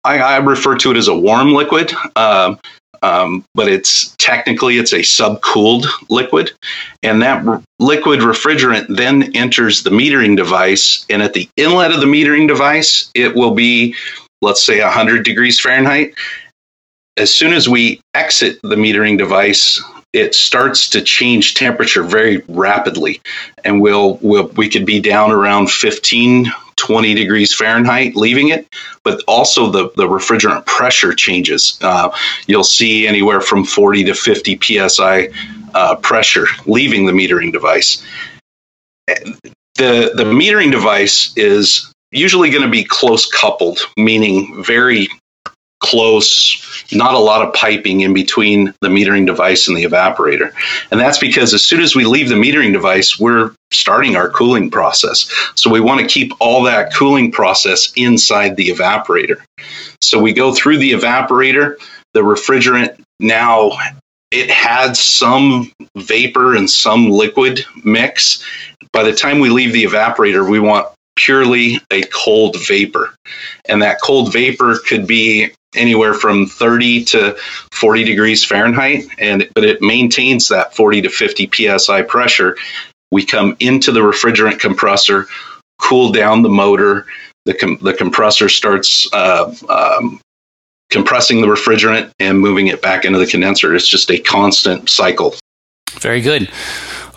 I, 0.04 0.18
I, 0.18 0.38
refer 0.40 0.76
to 0.80 0.92
it 0.92 0.98
as 0.98 1.08
a 1.08 1.18
warm 1.18 1.54
liquid. 1.54 1.94
Um, 2.18 2.60
um, 3.04 3.44
but 3.54 3.68
it's 3.68 4.16
technically 4.18 4.78
it's 4.78 4.94
a 4.94 5.00
subcooled 5.00 5.86
liquid, 6.10 6.52
and 7.04 7.22
that 7.22 7.62
liquid 7.78 8.22
refrigerant 8.22 8.86
then 8.96 9.36
enters 9.36 9.84
the 9.84 9.90
metering 9.90 10.38
device, 10.38 11.06
and 11.10 11.22
at 11.22 11.34
the 11.34 11.50
inlet 11.58 11.92
of 11.92 12.00
the 12.00 12.08
metering 12.08 12.48
device, 12.48 13.12
it 13.14 13.36
will 13.36 13.54
be, 13.54 13.96
let's 14.42 14.66
say, 14.66 14.82
100 14.82 15.26
degrees 15.26 15.60
Fahrenheit. 15.60 16.16
As 17.18 17.32
soon 17.32 17.54
as 17.54 17.68
we 17.68 18.00
exit 18.16 18.60
the 18.64 18.76
metering 18.76 19.18
device, 19.18 19.84
it 20.14 20.34
starts 20.34 20.90
to 20.92 21.02
change 21.02 21.56
temperature 21.56 22.04
very 22.04 22.42
rapidly, 22.48 23.22
and 23.66 23.82
we'll, 23.82 24.16
we'll 24.22 24.48
we 24.48 24.70
could 24.70 24.86
be 24.86 25.02
down 25.02 25.30
around 25.30 25.70
15 25.70 26.52
20 26.78 27.14
degrees 27.14 27.54
Fahrenheit 27.54 28.16
leaving 28.16 28.50
it, 28.50 28.68
but 29.04 29.24
also 29.28 29.70
the, 29.70 29.90
the 29.96 30.08
refrigerant 30.08 30.66
pressure 30.66 31.14
changes. 31.14 31.78
Uh, 31.82 32.16
you'll 32.48 32.64
see 32.64 33.08
anywhere 33.08 33.42
from 33.42 33.66
40 33.66 34.06
to 34.06 34.14
50 34.14 34.88
psi 34.88 35.30
uh, 35.74 35.96
pressure 35.98 36.46
leaving 36.66 37.06
the 37.06 37.12
metering 37.12 37.52
device. 37.52 38.06
The, 39.08 40.12
the 40.16 40.24
metering 40.24 40.72
device 40.72 41.36
is 41.36 41.92
usually 42.12 42.52
going 42.52 42.64
to 42.64 42.70
be 42.70 42.84
close 42.84 43.26
coupled, 43.26 43.80
meaning 43.98 44.64
very 44.64 45.10
close, 45.84 46.86
not 46.92 47.14
a 47.14 47.20
lot 47.20 47.46
of 47.46 47.54
piping 47.54 48.02
in 48.02 48.14
between 48.14 48.74
the 48.82 48.88
metering 48.88 49.26
device 49.26 49.68
and 49.68 49.78
the 49.78 49.84
evaporator. 49.84 50.52
And 50.90 51.00
that's 51.00 51.20
because 51.20 51.54
as 51.54 51.64
soon 51.64 51.82
as 51.82 51.96
we 51.96 52.06
leave 52.06 52.30
the 52.30 52.36
metering 52.36 52.74
device, 52.74 53.20
we're 53.20 53.52
starting 53.72 54.16
our 54.16 54.30
cooling 54.30 54.72
process. 54.72 55.30
So 55.56 55.70
we 55.70 55.82
want 55.82 56.00
to 56.02 56.08
keep 56.08 56.32
all 56.40 56.64
that 56.64 56.94
cooling 56.94 57.32
process 57.32 57.92
inside 57.96 58.56
the 58.56 58.70
evaporator. 58.70 59.42
So 60.02 60.20
we 60.20 60.34
go 60.34 60.54
through 60.54 60.78
the 60.78 60.94
evaporator, 60.94 61.76
the 62.14 62.22
refrigerant 62.22 63.00
now 63.20 63.72
it 64.32 64.50
had 64.50 64.98
some 64.98 65.72
vapor 65.96 66.56
and 66.56 66.68
some 66.68 67.12
liquid 67.12 67.66
mix. 67.84 68.44
By 68.92 69.04
the 69.04 69.14
time 69.14 69.40
we 69.40 69.50
leave 69.50 69.74
the 69.74 69.84
evaporator, 69.84 70.50
we 70.50 70.60
want 70.60 70.88
purely 71.16 71.80
a 71.92 72.02
cold 72.04 72.58
vapor. 72.60 73.14
And 73.66 73.82
that 73.84 74.02
cold 74.02 74.34
vapor 74.34 74.80
could 74.88 75.06
be 75.06 75.52
anywhere 75.76 76.14
from 76.14 76.46
30 76.46 77.06
to 77.06 77.38
40 77.72 78.04
degrees 78.04 78.46
Fahrenheit 78.46 79.06
and 79.18 79.50
but 79.54 79.64
it 79.64 79.82
maintains 79.82 80.50
that 80.50 80.76
40 80.76 81.04
to 81.04 81.10
50 81.10 81.78
psi 81.78 82.02
pressure. 82.04 82.58
We 83.12 83.26
come 83.26 83.56
into 83.60 83.92
the 83.92 84.00
refrigerant 84.00 84.60
compressor, 84.60 85.28
cool 85.80 86.12
down 86.12 86.42
the 86.42 86.50
motor, 86.50 87.06
the, 87.46 87.54
com- 87.54 87.78
the 87.82 87.94
compressor 87.94 88.50
starts 88.50 89.08
uh, 89.14 89.54
um, 89.70 90.20
compressing 90.90 91.42
the 91.42 91.48
refrigerant 91.48 92.12
and 92.20 92.40
moving 92.40 92.68
it 92.68 92.82
back 92.82 93.06
into 93.06 93.20
the 93.20 93.28
condenser. 93.28 93.76
It's 93.76 93.88
just 93.88 94.10
a 94.12 94.20
constant 94.20 94.90
cycle. 94.90 95.36
Very 96.00 96.22
good. 96.22 96.50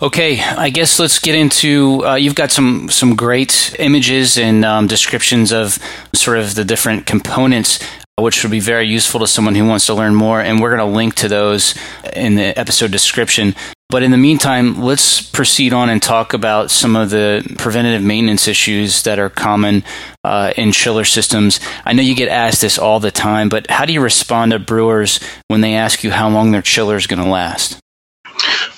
Okay, 0.01 0.39
I 0.39 0.69
guess 0.69 0.99
let's 0.99 1.17
get 1.17 1.33
into. 1.33 2.05
Uh, 2.05 2.15
you've 2.15 2.35
got 2.35 2.51
some 2.51 2.87
some 2.89 3.15
great 3.15 3.75
images 3.79 4.37
and 4.37 4.63
um, 4.63 4.85
descriptions 4.85 5.51
of 5.51 5.79
sort 6.13 6.37
of 6.37 6.53
the 6.53 6.63
different 6.63 7.07
components, 7.07 7.79
which 8.19 8.43
would 8.43 8.51
be 8.51 8.59
very 8.59 8.87
useful 8.87 9.19
to 9.19 9.27
someone 9.27 9.55
who 9.55 9.65
wants 9.65 9.85
to 9.85 9.93
learn 9.93 10.15
more. 10.15 10.41
And 10.41 10.59
we're 10.59 10.75
going 10.75 10.89
to 10.89 10.95
link 10.95 11.15
to 11.15 11.27
those 11.27 11.75
in 12.13 12.35
the 12.35 12.57
episode 12.57 12.91
description. 12.91 13.55
But 13.89 14.03
in 14.03 14.11
the 14.11 14.17
meantime, 14.17 14.81
let's 14.81 15.21
proceed 15.21 15.71
on 15.71 15.89
and 15.89 16.01
talk 16.01 16.33
about 16.33 16.71
some 16.71 16.97
of 16.97 17.09
the 17.09 17.55
preventative 17.57 18.03
maintenance 18.03 18.47
issues 18.47 19.03
that 19.03 19.17
are 19.17 19.29
common 19.29 19.83
uh, 20.25 20.51
in 20.57 20.73
chiller 20.73 21.05
systems. 21.05 21.61
I 21.85 21.93
know 21.93 22.01
you 22.01 22.15
get 22.15 22.27
asked 22.27 22.59
this 22.59 22.77
all 22.77 22.99
the 22.99 23.11
time, 23.11 23.47
but 23.47 23.69
how 23.69 23.85
do 23.85 23.93
you 23.93 24.01
respond 24.01 24.51
to 24.51 24.59
brewers 24.59 25.21
when 25.47 25.61
they 25.61 25.75
ask 25.75 26.03
you 26.03 26.11
how 26.11 26.27
long 26.27 26.51
their 26.51 26.61
chiller 26.61 26.97
is 26.97 27.07
going 27.07 27.23
to 27.23 27.29
last? 27.29 27.79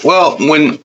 Well, 0.04 0.38
when 0.38 0.80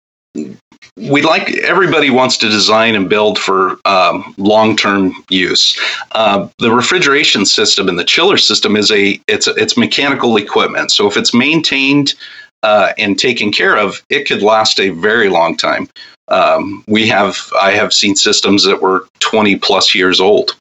we 0.97 1.23
like 1.23 1.54
everybody 1.54 2.11
wants 2.11 2.37
to 2.38 2.49
design 2.49 2.95
and 2.95 3.09
build 3.09 3.38
for 3.38 3.78
um, 3.85 4.35
long-term 4.38 5.12
use. 5.28 5.78
Uh, 6.12 6.49
the 6.59 6.71
refrigeration 6.71 7.45
system 7.47 7.88
and 7.88 7.99
the 7.99 8.04
chiller 8.04 8.37
system 8.37 8.76
is 8.76 8.90
a 8.90 9.21
it's 9.26 9.47
a, 9.47 9.54
it's 9.57 9.76
mechanical 9.76 10.37
equipment. 10.37 10.90
So 10.90 11.07
if 11.09 11.16
it's 11.16 11.35
maintained 11.35 12.14
uh, 12.62 12.93
and 12.97 13.19
taken 13.19 13.52
care 13.52 13.76
of, 13.76 14.02
it 14.09 14.26
could 14.26 14.43
last 14.43 14.81
a 14.81 14.90
very 14.90 15.28
long 15.28 15.57
time. 15.57 15.88
Um, 16.28 16.85
we 16.87 17.09
have 17.09 17.38
I 17.61 17.73
have 17.73 17.93
seen 17.93 18.16
systems 18.16 18.64
that 18.64 18.81
were 18.81 19.07
20 19.21 19.57
plus 19.57 19.95
years 19.95 20.21
old. 20.21 20.57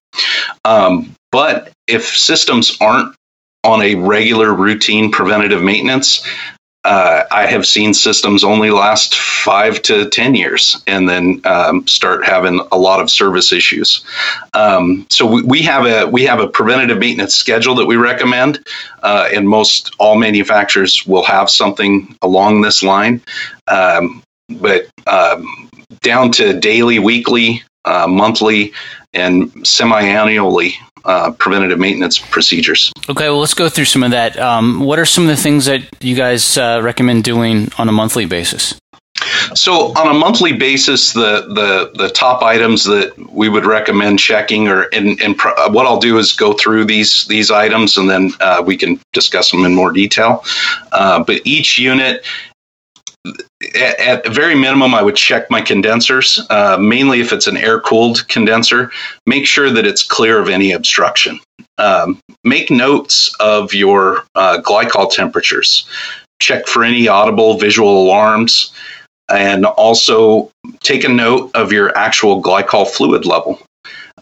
Um, 0.65 1.15
but 1.31 1.71
if 1.87 2.05
systems 2.05 2.77
aren't 2.81 3.15
on 3.63 3.81
a 3.81 3.95
regular 3.95 4.53
routine 4.53 5.11
preventative 5.11 5.63
maintenance, 5.63 6.27
uh, 6.85 7.23
I 7.31 7.45
have 7.45 7.65
seen 7.65 7.93
systems 7.93 8.43
only 8.43 8.69
last 8.69 9.15
five 9.15 9.81
to 9.83 10.09
10 10.09 10.35
years 10.35 10.83
and 10.85 11.07
then 11.07 11.41
um, 11.45 11.87
start 11.87 12.25
having 12.25 12.59
a 12.71 12.77
lot 12.77 12.99
of 12.99 13.09
service 13.09 13.53
issues. 13.53 14.03
Um, 14.53 15.05
so 15.09 15.25
we, 15.25 15.41
we, 15.43 15.61
have 15.61 15.85
a 15.85 16.09
we 16.09 16.25
have 16.25 16.41
a 16.41 16.47
preventative 16.47 16.99
maintenance 16.99 17.35
schedule 17.35 17.75
that 17.75 17.85
we 17.85 17.95
recommend, 17.95 18.67
uh, 19.01 19.29
and 19.33 19.47
most 19.47 19.95
all 19.97 20.15
manufacturers 20.15 21.07
will 21.07 21.23
have 21.23 21.49
something 21.49 22.17
along 22.21 22.61
this 22.61 22.83
line. 22.83 23.21
Um, 23.67 24.21
but 24.49 24.87
um, 25.07 25.69
down 26.01 26.33
to 26.33 26.59
daily, 26.59 26.99
weekly, 26.99 27.63
uh, 27.85 28.07
monthly, 28.07 28.73
and 29.13 29.65
semi-annually 29.65 30.75
uh, 31.05 31.31
preventative 31.31 31.79
maintenance 31.79 32.19
procedures. 32.19 32.91
Okay, 33.09 33.29
well, 33.29 33.39
let's 33.39 33.53
go 33.53 33.69
through 33.69 33.85
some 33.85 34.03
of 34.03 34.11
that. 34.11 34.37
Um, 34.39 34.79
what 34.79 34.99
are 34.99 35.05
some 35.05 35.25
of 35.25 35.29
the 35.29 35.41
things 35.41 35.65
that 35.65 35.81
you 36.01 36.15
guys 36.15 36.57
uh, 36.57 36.81
recommend 36.83 37.23
doing 37.23 37.69
on 37.77 37.89
a 37.89 37.91
monthly 37.91 38.25
basis? 38.25 38.75
So, 39.53 39.93
on 39.93 40.07
a 40.07 40.13
monthly 40.13 40.53
basis, 40.53 41.13
the 41.13 41.45
the 41.47 41.91
the 41.95 42.09
top 42.09 42.41
items 42.41 42.85
that 42.85 43.13
we 43.31 43.47
would 43.49 43.65
recommend 43.65 44.19
checking, 44.19 44.67
or 44.67 44.83
and, 44.93 45.21
and 45.21 45.39
uh, 45.43 45.69
what 45.69 45.85
I'll 45.85 45.99
do 45.99 46.17
is 46.17 46.33
go 46.33 46.53
through 46.53 46.85
these 46.85 47.25
these 47.27 47.51
items, 47.51 47.97
and 47.97 48.09
then 48.09 48.31
uh, 48.39 48.63
we 48.65 48.75
can 48.77 48.99
discuss 49.11 49.51
them 49.51 49.65
in 49.65 49.75
more 49.75 49.91
detail. 49.91 50.43
Uh, 50.91 51.23
but 51.23 51.41
each 51.45 51.77
unit 51.77 52.25
at, 53.25 53.99
at 53.99 54.27
very 54.33 54.55
minimum, 54.55 54.93
I 54.93 55.01
would 55.01 55.15
check 55.15 55.49
my 55.49 55.61
condensers, 55.61 56.45
uh, 56.49 56.77
mainly 56.79 57.21
if 57.21 57.31
it's 57.31 57.47
an 57.47 57.57
air 57.57 57.79
cooled 57.79 58.27
condenser. 58.27 58.91
Make 59.25 59.45
sure 59.45 59.69
that 59.69 59.85
it's 59.85 60.03
clear 60.03 60.39
of 60.39 60.49
any 60.49 60.71
obstruction. 60.71 61.39
Um, 61.77 62.19
make 62.43 62.69
notes 62.69 63.33
of 63.39 63.73
your 63.73 64.25
uh, 64.35 64.61
glycol 64.61 65.11
temperatures. 65.11 65.87
Check 66.41 66.67
for 66.67 66.83
any 66.83 67.07
audible 67.07 67.57
visual 67.57 68.03
alarms. 68.03 68.73
And 69.29 69.65
also 69.65 70.51
take 70.81 71.05
a 71.05 71.09
note 71.09 71.51
of 71.55 71.71
your 71.71 71.97
actual 71.97 72.43
glycol 72.43 72.87
fluid 72.87 73.25
level. 73.25 73.59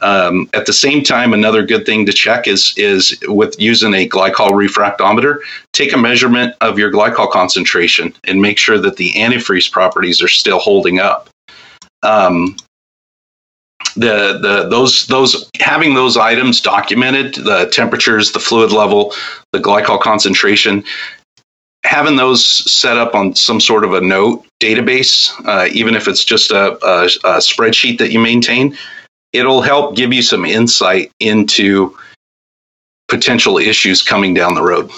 Um, 0.01 0.49
at 0.53 0.65
the 0.65 0.73
same 0.73 1.03
time, 1.03 1.33
another 1.33 1.63
good 1.63 1.85
thing 1.85 2.05
to 2.07 2.13
check 2.13 2.47
is 2.47 2.73
is 2.75 3.17
with 3.27 3.59
using 3.59 3.93
a 3.93 4.09
glycol 4.09 4.51
refractometer, 4.51 5.39
take 5.73 5.93
a 5.93 5.97
measurement 5.97 6.55
of 6.61 6.79
your 6.79 6.91
glycol 6.91 7.29
concentration 7.29 8.13
and 8.23 8.41
make 8.41 8.57
sure 8.57 8.79
that 8.79 8.97
the 8.97 9.11
antifreeze 9.13 9.71
properties 9.71 10.21
are 10.21 10.27
still 10.27 10.59
holding 10.59 10.99
up. 10.99 11.29
Um, 12.03 12.57
the 13.95 14.39
the 14.41 14.67
those 14.69 15.05
those 15.07 15.49
having 15.59 15.93
those 15.93 16.17
items 16.17 16.61
documented, 16.61 17.35
the 17.35 17.69
temperatures, 17.71 18.31
the 18.31 18.39
fluid 18.39 18.71
level, 18.71 19.13
the 19.51 19.59
glycol 19.59 20.01
concentration, 20.01 20.83
having 21.83 22.15
those 22.15 22.43
set 22.43 22.97
up 22.97 23.13
on 23.13 23.35
some 23.35 23.59
sort 23.59 23.83
of 23.83 23.93
a 23.93 24.01
note 24.01 24.45
database, 24.59 25.31
uh, 25.45 25.67
even 25.73 25.93
if 25.93 26.07
it's 26.07 26.23
just 26.23 26.51
a, 26.51 26.73
a, 26.85 27.03
a 27.03 27.37
spreadsheet 27.37 27.99
that 27.99 28.11
you 28.11 28.19
maintain 28.19 28.75
it'll 29.33 29.61
help 29.61 29.95
give 29.95 30.13
you 30.13 30.21
some 30.21 30.45
insight 30.45 31.11
into 31.19 31.97
potential 33.07 33.57
issues 33.57 34.01
coming 34.01 34.33
down 34.33 34.55
the 34.55 34.63
road. 34.63 34.89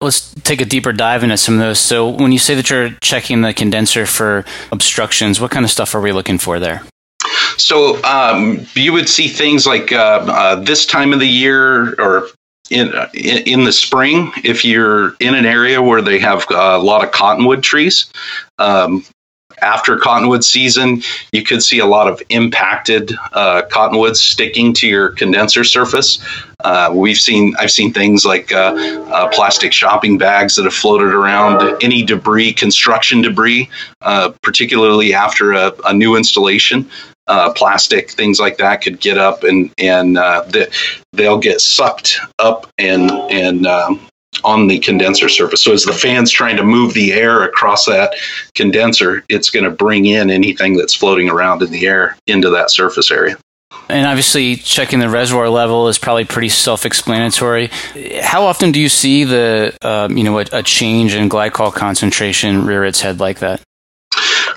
Let's 0.00 0.32
take 0.34 0.60
a 0.60 0.64
deeper 0.64 0.92
dive 0.92 1.22
into 1.22 1.36
some 1.36 1.54
of 1.54 1.60
those. 1.60 1.78
So, 1.78 2.08
when 2.08 2.32
you 2.32 2.38
say 2.38 2.54
that 2.54 2.70
you're 2.70 2.90
checking 3.02 3.42
the 3.42 3.52
condenser 3.52 4.06
for 4.06 4.44
obstructions, 4.72 5.40
what 5.40 5.50
kind 5.50 5.64
of 5.64 5.70
stuff 5.70 5.94
are 5.94 6.00
we 6.00 6.12
looking 6.12 6.38
for 6.38 6.58
there? 6.58 6.82
So, 7.58 8.02
um, 8.04 8.66
you 8.74 8.94
would 8.94 9.08
see 9.10 9.28
things 9.28 9.66
like 9.66 9.92
uh, 9.92 10.24
uh, 10.26 10.54
this 10.56 10.86
time 10.86 11.12
of 11.12 11.20
the 11.20 11.28
year 11.28 11.94
or 12.00 12.28
in, 12.70 12.92
in 13.12 13.64
the 13.64 13.72
spring, 13.72 14.32
if 14.44 14.64
you're 14.64 15.16
in 15.20 15.34
an 15.34 15.44
area 15.44 15.82
where 15.82 16.00
they 16.00 16.18
have 16.20 16.46
a 16.50 16.78
lot 16.78 17.04
of 17.04 17.10
cottonwood 17.10 17.62
trees, 17.62 18.10
um, 18.58 19.04
after 19.62 19.98
cottonwood 19.98 20.44
season, 20.44 21.02
you 21.32 21.42
could 21.42 21.62
see 21.62 21.78
a 21.78 21.86
lot 21.86 22.08
of 22.08 22.22
impacted 22.28 23.12
uh, 23.32 23.62
cottonwoods 23.70 24.20
sticking 24.20 24.72
to 24.74 24.88
your 24.88 25.10
condenser 25.10 25.64
surface. 25.64 26.24
Uh, 26.62 26.90
we've 26.94 27.18
seen 27.18 27.54
I've 27.58 27.70
seen 27.70 27.92
things 27.92 28.24
like 28.24 28.52
uh, 28.52 28.74
uh 29.10 29.28
plastic 29.28 29.72
shopping 29.72 30.18
bags 30.18 30.56
that 30.56 30.64
have 30.64 30.74
floated 30.74 31.14
around, 31.14 31.82
any 31.82 32.02
debris, 32.02 32.52
construction 32.52 33.22
debris, 33.22 33.70
uh, 34.02 34.32
particularly 34.42 35.14
after 35.14 35.52
a, 35.52 35.72
a 35.86 35.94
new 35.94 36.16
installation. 36.16 36.90
Uh, 37.26 37.52
plastic 37.52 38.10
things 38.10 38.40
like 38.40 38.56
that 38.56 38.82
could 38.82 38.98
get 38.98 39.16
up 39.16 39.44
and 39.44 39.72
and 39.78 40.16
the, 40.16 40.68
they'll 41.12 41.38
get 41.38 41.60
sucked 41.60 42.18
up 42.40 42.66
and 42.76 43.10
and 43.30 43.66
um, 43.66 44.00
on 44.44 44.68
the 44.68 44.78
condenser 44.78 45.28
surface. 45.28 45.62
So 45.62 45.72
as 45.72 45.84
the 45.84 45.92
fan's 45.92 46.30
trying 46.30 46.56
to 46.56 46.64
move 46.64 46.94
the 46.94 47.12
air 47.12 47.42
across 47.42 47.86
that 47.86 48.14
condenser, 48.54 49.24
it's 49.28 49.50
going 49.50 49.64
to 49.64 49.70
bring 49.70 50.06
in 50.06 50.30
anything 50.30 50.76
that's 50.76 50.94
floating 50.94 51.28
around 51.28 51.62
in 51.62 51.70
the 51.70 51.86
air 51.86 52.16
into 52.26 52.50
that 52.50 52.70
surface 52.70 53.10
area. 53.10 53.36
And 53.88 54.06
obviously, 54.06 54.56
checking 54.56 55.00
the 55.00 55.08
reservoir 55.08 55.48
level 55.48 55.88
is 55.88 55.98
probably 55.98 56.24
pretty 56.24 56.48
self-explanatory. 56.48 57.70
How 58.20 58.44
often 58.44 58.72
do 58.72 58.80
you 58.80 58.88
see 58.88 59.24
the, 59.24 59.76
um, 59.82 60.16
you 60.16 60.24
know, 60.24 60.38
a, 60.38 60.44
a, 60.52 60.62
change 60.62 61.14
in 61.14 61.28
glycol 61.28 61.72
concentration 61.72 62.66
rear 62.66 62.84
its 62.84 63.00
head 63.00 63.18
like 63.20 63.40
that? 63.40 63.62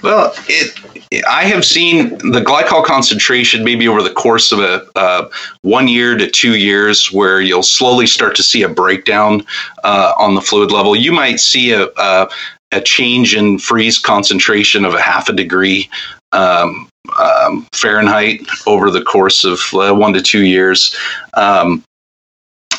Well, 0.03 0.33
it, 0.49 1.25
I 1.27 1.45
have 1.45 1.63
seen 1.63 2.09
the 2.31 2.41
glycol 2.41 2.83
concentration 2.83 3.63
maybe 3.63 3.87
over 3.87 4.03
the 4.03 4.11
course 4.11 4.51
of 4.51 4.59
a 4.59 4.85
uh, 4.95 5.29
one 5.61 5.87
year 5.87 6.17
to 6.17 6.29
two 6.29 6.57
years, 6.57 7.11
where 7.11 7.39
you'll 7.39 7.63
slowly 7.63 8.05
start 8.05 8.35
to 8.35 8.43
see 8.43 8.63
a 8.63 8.69
breakdown 8.69 9.45
uh, 9.85 10.13
on 10.17 10.35
the 10.35 10.41
fluid 10.41 10.71
level. 10.71 10.93
You 10.93 11.13
might 11.13 11.39
see 11.39 11.71
a, 11.71 11.87
a, 11.95 12.29
a 12.73 12.81
change 12.81 13.33
in 13.33 13.57
freeze 13.57 13.97
concentration 13.97 14.83
of 14.83 14.93
a 14.93 15.01
half 15.01 15.29
a 15.29 15.33
degree 15.33 15.89
um, 16.33 16.89
um, 17.17 17.65
Fahrenheit 17.71 18.41
over 18.67 18.91
the 18.91 19.03
course 19.03 19.45
of 19.45 19.61
uh, 19.73 19.93
one 19.93 20.11
to 20.13 20.21
two 20.21 20.45
years. 20.45 20.97
Um, 21.35 21.81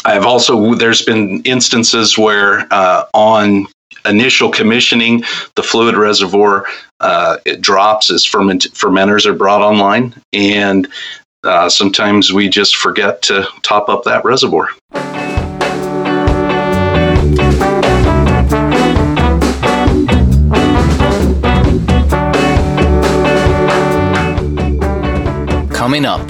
I've 0.04 0.26
also 0.26 0.74
there's 0.74 1.02
been 1.02 1.40
instances 1.44 2.18
where 2.18 2.66
uh, 2.70 3.06
on 3.14 3.66
initial 4.04 4.50
commissioning, 4.50 5.22
the 5.54 5.62
fluid 5.62 5.96
reservoir 5.96 6.66
uh, 7.00 7.36
it 7.44 7.60
drops 7.60 8.10
as 8.10 8.24
ferment- 8.24 8.72
fermenters 8.72 9.26
are 9.26 9.34
brought 9.34 9.60
online, 9.60 10.14
and 10.32 10.88
uh, 11.44 11.68
sometimes 11.68 12.32
we 12.32 12.48
just 12.48 12.76
forget 12.76 13.20
to 13.22 13.46
top 13.62 13.88
up 13.88 14.04
that 14.04 14.24
reservoir. 14.24 14.68
Coming 25.74 26.06
up. 26.06 26.22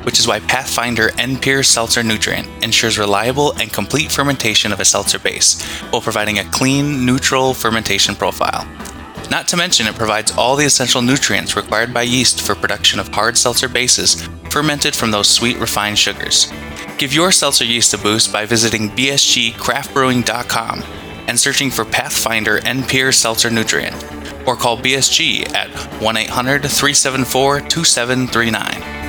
which 0.03 0.17
is 0.17 0.27
why 0.27 0.39
Pathfinder 0.39 1.11
N-Pure 1.19 1.61
Seltzer 1.61 2.01
Nutrient 2.01 2.47
ensures 2.63 2.97
reliable 2.97 3.51
and 3.59 3.71
complete 3.71 4.11
fermentation 4.11 4.73
of 4.73 4.79
a 4.79 4.85
seltzer 4.85 5.19
base, 5.19 5.61
while 5.91 6.01
providing 6.01 6.39
a 6.39 6.49
clean, 6.49 7.05
neutral 7.05 7.53
fermentation 7.53 8.15
profile. 8.15 8.67
Not 9.29 9.47
to 9.49 9.57
mention, 9.57 9.85
it 9.85 9.93
provides 9.93 10.31
all 10.31 10.55
the 10.55 10.65
essential 10.65 11.03
nutrients 11.03 11.55
required 11.55 11.93
by 11.93 12.01
yeast 12.01 12.41
for 12.41 12.55
production 12.55 12.99
of 12.99 13.09
hard 13.09 13.37
seltzer 13.37 13.69
bases 13.69 14.27
fermented 14.49 14.95
from 14.95 15.11
those 15.11 15.29
sweet 15.29 15.57
refined 15.57 15.99
sugars. 15.99 16.51
Give 16.97 17.13
your 17.13 17.31
seltzer 17.31 17.65
yeast 17.65 17.93
a 17.93 17.99
boost 17.99 18.33
by 18.33 18.47
visiting 18.47 18.89
bsgcraftbrewing.com 18.89 20.83
and 21.27 21.39
searching 21.39 21.69
for 21.69 21.85
Pathfinder 21.85 22.57
N-Pure 22.65 23.11
Seltzer 23.11 23.51
Nutrient 23.51 24.24
or 24.45 24.55
call 24.55 24.77
BSG 24.77 25.53
at 25.53 25.69
1 26.01 26.17
800 26.17 26.61
374 26.61 27.61
2739. 27.61 29.05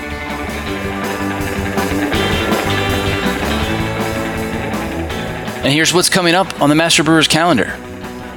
And 5.65 5.75
here's 5.75 5.93
what's 5.93 6.09
coming 6.09 6.35
up 6.35 6.61
on 6.61 6.69
the 6.69 6.77
Master 6.77 7.03
Brewers 7.03 7.27
calendar. 7.27 7.77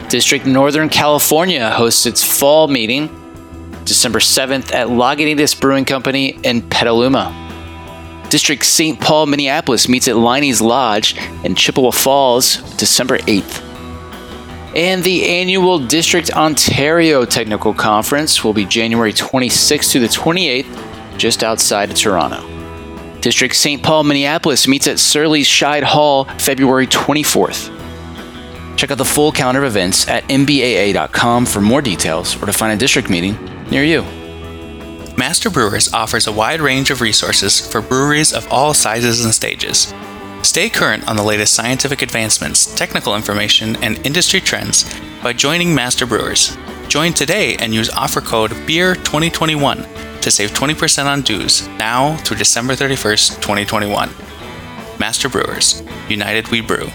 District 0.09 0.47
Northern 0.47 0.89
California 0.89 1.69
hosts 1.69 2.07
its 2.07 2.23
fall 2.23 2.67
meeting 2.67 3.07
December 3.85 4.17
7th 4.17 4.73
at 4.73 4.87
Lagunitas 4.87 5.59
Brewing 5.59 5.85
Company 5.85 6.39
in 6.43 6.61
Petaluma. 6.63 7.45
District 8.29 8.63
St. 8.63 8.99
Paul, 8.99 9.27
Minneapolis 9.27 9.87
meets 9.87 10.07
at 10.07 10.15
Leinie's 10.15 10.61
Lodge 10.61 11.15
in 11.43 11.55
Chippewa 11.55 11.91
Falls 11.91 12.57
December 12.77 13.19
8th. 13.19 13.68
And 14.79 15.03
the 15.03 15.27
annual 15.27 15.77
District 15.77 16.31
Ontario 16.31 17.25
Technical 17.25 17.73
Conference 17.73 18.45
will 18.45 18.53
be 18.53 18.63
January 18.63 19.11
26th 19.11 19.91
to 19.91 19.99
the 19.99 20.07
28th, 20.07 21.17
just 21.17 21.43
outside 21.43 21.91
of 21.91 21.97
Toronto. 21.97 22.47
District 23.19 23.53
St. 23.53 23.83
Paul, 23.83 24.05
Minneapolis 24.05 24.69
meets 24.69 24.87
at 24.87 24.97
Surly's 24.97 25.49
Scheid 25.49 25.83
Hall 25.83 26.23
February 26.37 26.87
24th. 26.87 27.75
Check 28.77 28.91
out 28.91 28.97
the 28.97 29.03
full 29.03 29.33
calendar 29.33 29.65
of 29.65 29.67
events 29.75 30.07
at 30.07 30.23
mbaa.com 30.29 31.45
for 31.45 31.59
more 31.59 31.81
details 31.81 32.41
or 32.41 32.45
to 32.45 32.53
find 32.53 32.71
a 32.71 32.77
district 32.77 33.09
meeting 33.09 33.37
near 33.69 33.83
you. 33.83 34.03
Master 35.17 35.49
Brewers 35.49 35.91
offers 35.91 36.25
a 36.27 36.31
wide 36.31 36.61
range 36.61 36.89
of 36.89 37.01
resources 37.01 37.59
for 37.59 37.81
breweries 37.81 38.31
of 38.31 38.49
all 38.49 38.73
sizes 38.73 39.25
and 39.25 39.33
stages. 39.33 39.93
Stay 40.41 40.69
current 40.69 41.07
on 41.07 41.17
the 41.17 41.23
latest 41.23 41.53
scientific 41.53 42.01
advancements, 42.01 42.73
technical 42.75 43.15
information, 43.15 43.75
and 43.83 44.03
industry 44.05 44.39
trends 44.39 44.85
by 45.21 45.33
joining 45.33 45.75
Master 45.75 46.05
Brewers. 46.05 46.57
Join 46.87 47.13
today 47.13 47.55
and 47.57 47.73
use 47.73 47.89
offer 47.89 48.21
code 48.21 48.51
BEER2021 48.51 50.21
to 50.21 50.31
save 50.31 50.51
20% 50.51 51.05
on 51.05 51.21
dues 51.21 51.67
now 51.77 52.15
through 52.17 52.37
December 52.37 52.73
31st, 52.73 53.35
2021. 53.41 54.09
Master 54.97 55.29
Brewers, 55.29 55.83
United 56.07 56.47
We 56.47 56.61
Brew. 56.61 56.87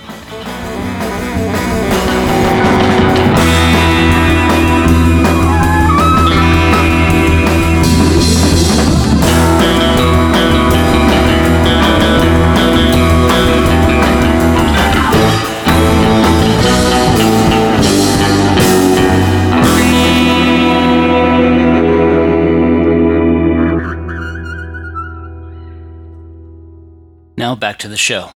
To 27.84 27.88
the 27.88 27.96
show. 27.98 28.30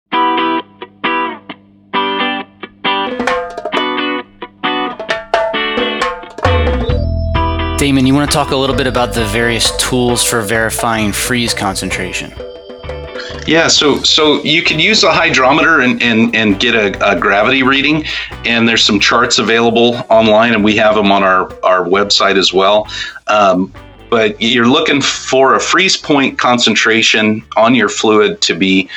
Damon, 7.78 8.06
you 8.06 8.14
want 8.14 8.30
to 8.30 8.34
talk 8.34 8.52
a 8.52 8.56
little 8.56 8.76
bit 8.76 8.88
about 8.88 9.14
the 9.14 9.24
various 9.26 9.76
tools 9.78 10.22
for 10.22 10.42
verifying 10.42 11.14
freeze 11.14 11.54
concentration? 11.54 12.34
Yeah, 13.46 13.70
so 13.70 14.04
so 14.04 14.44
you 14.44 14.62
can 14.62 14.80
use 14.80 15.04
a 15.04 15.14
hydrometer 15.14 15.80
and, 15.80 16.02
and, 16.04 16.36
and 16.36 16.60
get 16.60 16.76
a, 16.76 17.12
a, 17.12 17.18
gravity 17.18 17.64
reading, 17.64 18.04
and 18.44 18.68
there's 18.68 18.84
some 18.84 19.00
charts 19.00 19.40
available 19.40 19.96
online, 20.10 20.54
and 20.54 20.62
we 20.62 20.76
have 20.76 20.96
them 20.96 21.10
on 21.14 21.24
our, 21.24 21.44
our 21.64 21.86
website 21.86 22.38
as 22.38 22.52
well. 22.52 22.86
Um, 23.28 23.72
but 24.10 24.42
you're 24.42 24.68
looking 24.68 25.02
for 25.02 25.56
a 25.56 25.60
freeze 25.60 25.96
point 25.96 26.38
concentration 26.38 27.44
on 27.56 27.76
your 27.76 27.90
fluid 27.90 28.42
to 28.42 28.56
be 28.56 28.90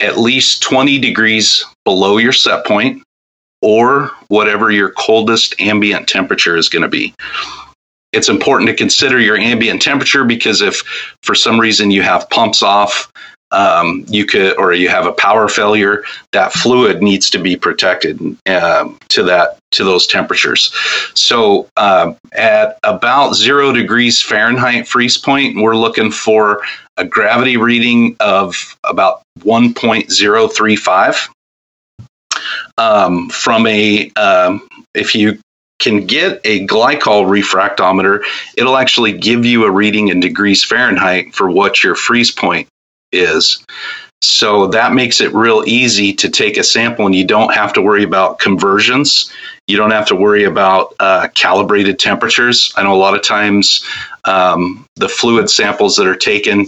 at 0.00 0.18
least 0.18 0.62
20 0.62 0.98
degrees 0.98 1.64
below 1.84 2.18
your 2.18 2.32
set 2.32 2.66
point 2.66 3.02
or 3.60 4.10
whatever 4.28 4.70
your 4.70 4.90
coldest 4.90 5.60
ambient 5.60 6.08
temperature 6.08 6.56
is 6.56 6.68
going 6.68 6.82
to 6.82 6.88
be. 6.88 7.14
It's 8.12 8.28
important 8.28 8.68
to 8.68 8.76
consider 8.76 9.20
your 9.20 9.36
ambient 9.36 9.82
temperature 9.82 10.24
because 10.24 10.62
if 10.62 10.82
for 11.22 11.34
some 11.34 11.60
reason 11.60 11.90
you 11.90 12.02
have 12.02 12.30
pumps 12.30 12.62
off 12.62 13.10
um, 13.50 14.04
you 14.08 14.26
could 14.26 14.56
or 14.58 14.72
you 14.72 14.88
have 14.88 15.06
a 15.06 15.12
power 15.12 15.48
failure 15.48 16.04
that 16.32 16.52
fluid 16.52 17.02
needs 17.02 17.30
to 17.30 17.38
be 17.38 17.56
protected 17.56 18.20
uh, 18.46 18.92
to 19.08 19.22
that 19.24 19.58
to 19.70 19.84
those 19.84 20.06
temperatures. 20.06 20.72
So 21.14 21.68
uh, 21.76 22.14
at 22.32 22.78
about 22.82 23.34
zero 23.34 23.72
degrees 23.72 24.20
fahrenheit 24.20 24.86
freeze 24.86 25.16
point 25.16 25.56
we're 25.56 25.76
looking 25.76 26.10
for 26.10 26.62
a 26.98 27.04
gravity 27.04 27.56
reading 27.56 28.16
of 28.20 28.76
about 28.84 29.22
1.035 29.40 31.28
um, 32.76 33.28
from 33.30 33.66
a 33.66 34.10
um, 34.10 34.68
if 34.94 35.14
you 35.14 35.38
can 35.78 36.06
get 36.06 36.40
a 36.44 36.66
glycol 36.66 37.24
refractometer, 37.24 38.24
it'll 38.56 38.76
actually 38.76 39.12
give 39.12 39.44
you 39.44 39.64
a 39.64 39.70
reading 39.70 40.08
in 40.08 40.20
degrees 40.20 40.64
Fahrenheit 40.64 41.34
for 41.34 41.48
what 41.48 41.82
your 41.84 41.94
freeze 41.94 42.32
point 42.32 42.68
is. 43.12 43.64
So 44.20 44.68
that 44.68 44.92
makes 44.92 45.20
it 45.20 45.32
real 45.32 45.62
easy 45.64 46.14
to 46.14 46.28
take 46.28 46.56
a 46.56 46.64
sample 46.64 47.06
and 47.06 47.14
you 47.14 47.24
don't 47.24 47.54
have 47.54 47.74
to 47.74 47.82
worry 47.82 48.02
about 48.02 48.40
conversions. 48.40 49.32
You 49.68 49.76
don't 49.76 49.90
have 49.90 50.06
to 50.06 50.16
worry 50.16 50.44
about 50.44 50.94
uh, 50.98 51.28
calibrated 51.34 51.98
temperatures. 51.98 52.72
I 52.74 52.82
know 52.82 52.94
a 52.94 52.96
lot 52.96 53.14
of 53.14 53.22
times 53.22 53.84
um, 54.24 54.86
the 54.96 55.08
fluid 55.08 55.50
samples 55.50 55.96
that 55.96 56.06
are 56.06 56.16
taken 56.16 56.66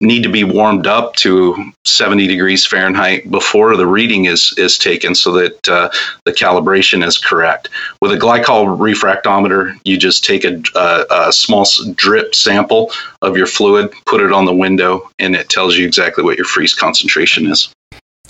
need 0.00 0.22
to 0.22 0.28
be 0.28 0.44
warmed 0.44 0.86
up 0.86 1.16
to 1.16 1.72
70 1.84 2.28
degrees 2.28 2.64
Fahrenheit 2.64 3.28
before 3.28 3.76
the 3.76 3.86
reading 3.86 4.26
is 4.26 4.54
is 4.56 4.78
taken 4.78 5.14
so 5.14 5.32
that 5.32 5.68
uh, 5.68 5.90
the 6.24 6.32
calibration 6.32 7.04
is 7.04 7.18
correct. 7.18 7.68
With 8.00 8.12
a 8.12 8.16
glycol 8.16 8.78
refractometer, 8.78 9.76
you 9.84 9.98
just 9.98 10.24
take 10.24 10.44
a, 10.44 10.62
a, 10.76 11.04
a, 11.10 11.32
small 11.32 11.66
drip 11.94 12.34
sample 12.34 12.92
of 13.22 13.36
your 13.36 13.48
fluid, 13.48 13.92
put 14.06 14.20
it 14.20 14.32
on 14.32 14.44
the 14.44 14.54
window, 14.54 15.10
and 15.18 15.34
it 15.34 15.48
tells 15.48 15.76
you 15.76 15.84
exactly 15.84 16.22
what 16.22 16.36
your 16.36 16.46
freeze 16.46 16.74
concentration 16.74 17.46
is. 17.46 17.68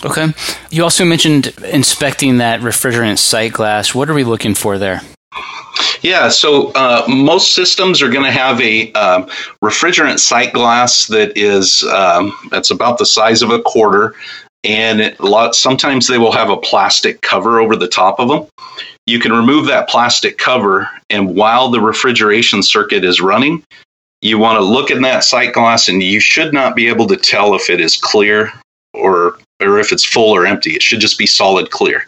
Okay. 0.05 0.33
You 0.71 0.85
also 0.85 1.05
mentioned 1.05 1.49
inspecting 1.65 2.39
that 2.39 2.61
refrigerant 2.61 3.19
sight 3.19 3.53
glass. 3.53 3.95
What 3.95 4.09
are 4.09 4.15
we 4.15 4.25
looking 4.25 4.55
for 4.55 4.79
there? 4.79 5.01
Yeah, 6.03 6.29
so 6.29 6.71
uh, 6.73 7.05
most 7.09 7.55
systems 7.55 8.01
are 8.03 8.09
going 8.09 8.25
to 8.25 8.31
have 8.31 8.61
a 8.61 8.93
um, 8.93 9.29
refrigerant 9.63 10.21
sight 10.21 10.53
glass 10.53 11.07
that 11.07 11.37
is 11.37 11.83
um, 11.85 12.37
that's 12.51 12.71
about 12.71 12.99
the 12.99 13.07
size 13.07 13.43
of 13.43 13.51
a 13.51 13.61
quarter, 13.61 14.15
and 14.65 15.01
it, 15.01 15.17
sometimes 15.55 16.07
they 16.07 16.19
will 16.19 16.33
have 16.33 16.51
a 16.51 16.57
plastic 16.57 17.21
cover 17.21 17.61
over 17.61 17.75
the 17.77 17.89
top 17.89 18.21
of 18.21 18.29
them. 18.29 18.47
You 19.07 19.19
can 19.19 19.33
remove 19.33 19.67
that 19.67 19.89
plastic 19.89 20.39
cover, 20.39 20.89
and 21.11 21.35
while 21.35 21.69
the 21.69 21.81
refrigeration 21.81 22.63
circuit 22.63 23.05
is 23.05 23.21
running, 23.21 23.65
you 24.23 24.39
want 24.39 24.59
to 24.59 24.65
look 24.65 24.91
in 24.91 25.03
that 25.03 25.25
sight 25.25 25.53
glass, 25.53 25.89
and 25.89 26.03
you 26.03 26.21
should 26.21 26.53
not 26.53 26.77
be 26.77 26.89
able 26.89 27.07
to 27.09 27.17
tell 27.17 27.55
if 27.55 27.71
it 27.71 27.81
is 27.81 27.97
clear 27.97 28.53
or 28.95 29.39
or 29.61 29.79
if 29.79 29.93
it's 29.93 30.05
full 30.05 30.35
or 30.35 30.47
empty. 30.47 30.73
It 30.75 30.83
should 30.83 31.01
just 31.01 31.19
be 31.19 31.27
solid 31.27 31.71
clear. 31.71 32.07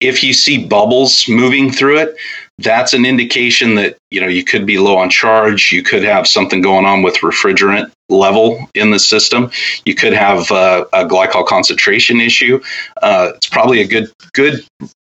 If 0.00 0.22
you 0.22 0.32
see 0.32 0.66
bubbles 0.66 1.28
moving 1.28 1.70
through 1.70 1.98
it, 1.98 2.16
that's 2.58 2.94
an 2.94 3.04
indication 3.04 3.74
that 3.76 3.96
you 4.10 4.20
know 4.20 4.26
you 4.26 4.44
could 4.44 4.66
be 4.66 4.78
low 4.78 4.96
on 4.96 5.10
charge. 5.10 5.72
You 5.72 5.82
could 5.82 6.04
have 6.04 6.26
something 6.26 6.60
going 6.60 6.86
on 6.86 7.02
with 7.02 7.16
refrigerant 7.16 7.90
level 8.08 8.68
in 8.74 8.90
the 8.90 8.98
system. 8.98 9.50
You 9.84 9.94
could 9.94 10.12
have 10.12 10.50
uh, 10.50 10.84
a 10.92 11.04
glycol 11.04 11.46
concentration 11.46 12.20
issue. 12.20 12.60
Uh, 13.02 13.32
it's 13.34 13.48
probably 13.48 13.80
a 13.80 13.86
good 13.86 14.10
good 14.32 14.64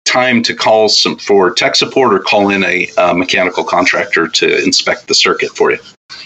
time 0.05 0.43
to 0.43 0.53
call 0.53 0.89
some 0.89 1.17
for 1.17 1.51
tech 1.51 1.75
support 1.75 2.13
or 2.13 2.19
call 2.19 2.49
in 2.49 2.63
a 2.63 2.87
uh, 2.97 3.13
mechanical 3.13 3.63
contractor 3.63 4.27
to 4.27 4.63
inspect 4.63 5.07
the 5.07 5.15
circuit 5.15 5.49
for 5.49 5.71
you. 5.71 5.79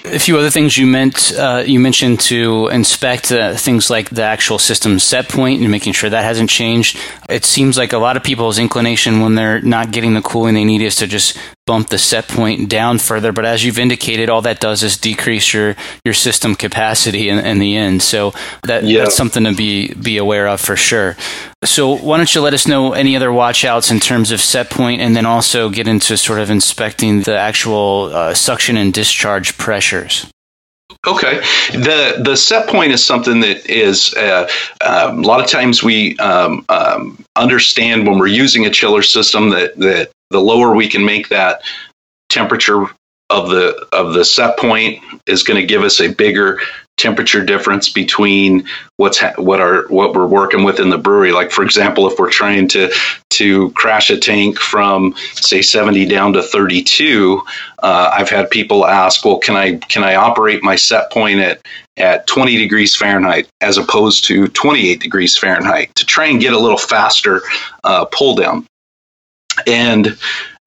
A 0.05 0.19
few 0.19 0.37
other 0.37 0.49
things 0.49 0.77
you 0.77 0.87
meant 0.87 1.33
uh, 1.37 1.63
you 1.65 1.79
mentioned 1.79 2.19
to 2.21 2.67
inspect 2.67 3.31
uh, 3.31 3.55
things 3.55 3.89
like 3.89 4.09
the 4.09 4.23
actual 4.23 4.57
system 4.57 4.99
set 4.99 5.27
point 5.27 5.61
and 5.61 5.69
making 5.69 5.93
sure 5.93 6.09
that 6.09 6.23
hasn't 6.23 6.49
changed. 6.49 6.97
It 7.29 7.43
seems 7.43 7.77
like 7.77 7.93
a 7.93 7.97
lot 7.97 8.15
of 8.15 8.23
people's 8.23 8.57
inclination 8.57 9.21
when 9.21 9.35
they're 9.35 9.61
not 9.61 9.91
getting 9.91 10.13
the 10.13 10.21
cooling 10.21 10.53
they 10.53 10.63
need 10.63 10.81
is 10.81 10.95
to 10.97 11.07
just 11.07 11.37
bump 11.65 11.89
the 11.89 11.97
set 11.97 12.27
point 12.27 12.69
down 12.69 12.97
further. 12.97 13.31
But 13.31 13.45
as 13.45 13.63
you've 13.63 13.77
indicated, 13.77 14.29
all 14.29 14.41
that 14.43 14.59
does 14.59 14.81
is 14.81 14.97
decrease 14.97 15.53
your 15.53 15.75
your 16.05 16.13
system 16.13 16.55
capacity 16.55 17.29
in, 17.29 17.39
in 17.39 17.59
the 17.59 17.75
end. 17.75 18.01
So 18.01 18.33
that, 18.63 18.83
yeah. 18.83 19.03
that's 19.03 19.15
something 19.15 19.43
to 19.43 19.53
be 19.53 19.93
be 19.93 20.17
aware 20.17 20.47
of 20.47 20.61
for 20.61 20.75
sure. 20.75 21.15
So 21.63 21.97
why 21.97 22.17
don't 22.17 22.33
you 22.33 22.41
let 22.41 22.53
us 22.53 22.67
know 22.67 22.93
any 22.93 23.15
other 23.15 23.29
watchouts 23.29 23.91
in 23.91 23.99
terms 23.99 24.31
of 24.31 24.39
set 24.39 24.69
point, 24.69 25.01
and 25.01 25.15
then 25.15 25.25
also 25.25 25.69
get 25.69 25.87
into 25.87 26.15
sort 26.15 26.39
of 26.39 26.49
inspecting 26.49 27.23
the 27.23 27.37
actual 27.37 28.11
uh, 28.13 28.33
suction 28.33 28.77
and 28.77 28.93
discharge 28.93 29.57
pressures. 29.77 30.25
Okay, 31.05 31.39
the 31.73 32.21
the 32.23 32.35
set 32.35 32.67
point 32.67 32.91
is 32.91 33.05
something 33.05 33.39
that 33.41 33.69
is 33.69 34.13
uh, 34.15 34.49
uh, 34.81 35.13
a 35.13 35.21
lot 35.21 35.39
of 35.39 35.47
times 35.47 35.83
we 35.83 36.17
um, 36.17 36.65
um, 36.69 37.23
understand 37.35 38.07
when 38.07 38.17
we're 38.17 38.27
using 38.27 38.65
a 38.65 38.71
chiller 38.71 39.03
system 39.03 39.49
that 39.51 39.77
that 39.77 40.09
the 40.31 40.39
lower 40.39 40.73
we 40.75 40.89
can 40.89 41.05
make 41.05 41.29
that 41.29 41.61
temperature 42.29 42.87
of 43.29 43.49
the 43.49 43.87
of 43.91 44.13
the 44.13 44.25
set 44.25 44.57
point 44.57 45.03
is 45.27 45.43
going 45.43 45.59
to 45.59 45.67
give 45.67 45.83
us 45.83 46.01
a 46.01 46.07
bigger 46.07 46.59
temperature 46.97 47.43
difference 47.43 47.89
between 47.89 48.67
what's 48.97 49.19
ha- 49.19 49.33
what 49.37 49.61
are 49.61 49.87
what 49.89 50.13
we're 50.13 50.27
working 50.27 50.63
with 50.63 50.79
in 50.79 50.89
the 50.89 50.97
brewery. 50.97 51.31
Like 51.31 51.51
for 51.51 51.63
example 51.63 52.07
if 52.07 52.17
we're 52.19 52.29
trying 52.29 52.67
to 52.69 52.91
to 53.31 53.71
crash 53.71 54.09
a 54.09 54.17
tank 54.17 54.57
from 54.59 55.13
say 55.33 55.61
70 55.61 56.05
down 56.07 56.33
to 56.33 56.41
32 56.41 57.41
uh, 57.83 58.11
i've 58.13 58.29
had 58.29 58.49
people 58.49 58.85
ask 58.87 59.23
well 59.23 59.37
can 59.37 59.55
i 59.55 59.75
can 59.75 60.03
i 60.03 60.15
operate 60.15 60.63
my 60.63 60.75
set 60.75 61.11
point 61.11 61.39
at 61.39 61.61
at 61.97 62.25
20 62.27 62.57
degrees 62.57 62.95
fahrenheit 62.95 63.47
as 63.61 63.77
opposed 63.77 64.23
to 64.25 64.47
28 64.47 64.99
degrees 64.99 65.37
fahrenheit 65.37 65.93
to 65.95 66.05
try 66.05 66.25
and 66.25 66.39
get 66.39 66.53
a 66.53 66.59
little 66.59 66.77
faster 66.77 67.41
uh, 67.83 68.05
pull 68.05 68.35
down? 68.35 68.65
And 69.65 70.17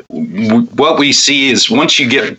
w- 0.09 0.67
what 0.75 0.99
we 0.99 1.13
see 1.13 1.51
is 1.51 1.71
once 1.71 1.99
you 1.99 2.09
get 2.09 2.39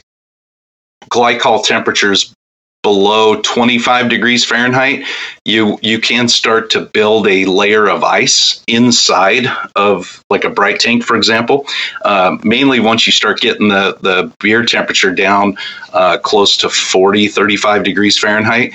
glycol 1.10 1.64
temperatures 1.64 2.34
below 2.84 3.40
25 3.42 4.10
degrees 4.10 4.44
Fahrenheit, 4.44 5.06
you 5.46 5.78
you 5.82 6.00
can 6.00 6.28
start 6.28 6.72
to 6.72 6.82
build 6.82 7.28
a 7.28 7.46
layer 7.46 7.88
of 7.88 8.04
ice 8.04 8.64
inside 8.68 9.46
of 9.76 10.24
like 10.30 10.44
a 10.44 10.50
bright 10.50 10.80
tank, 10.80 11.04
for 11.04 11.16
example. 11.16 11.68
Uh, 12.04 12.38
mainly 12.44 12.80
once 12.80 13.06
you 13.06 13.12
start 13.12 13.40
getting 13.40 13.70
the, 13.70 13.98
the 14.02 14.34
beer 14.40 14.66
temperature 14.66 15.14
down 15.14 15.58
uh, 15.94 16.18
close 16.18 16.58
to 16.58 16.70
40, 16.70 17.28
35 17.28 17.84
degrees 17.84 18.18
Fahrenheit, 18.18 18.74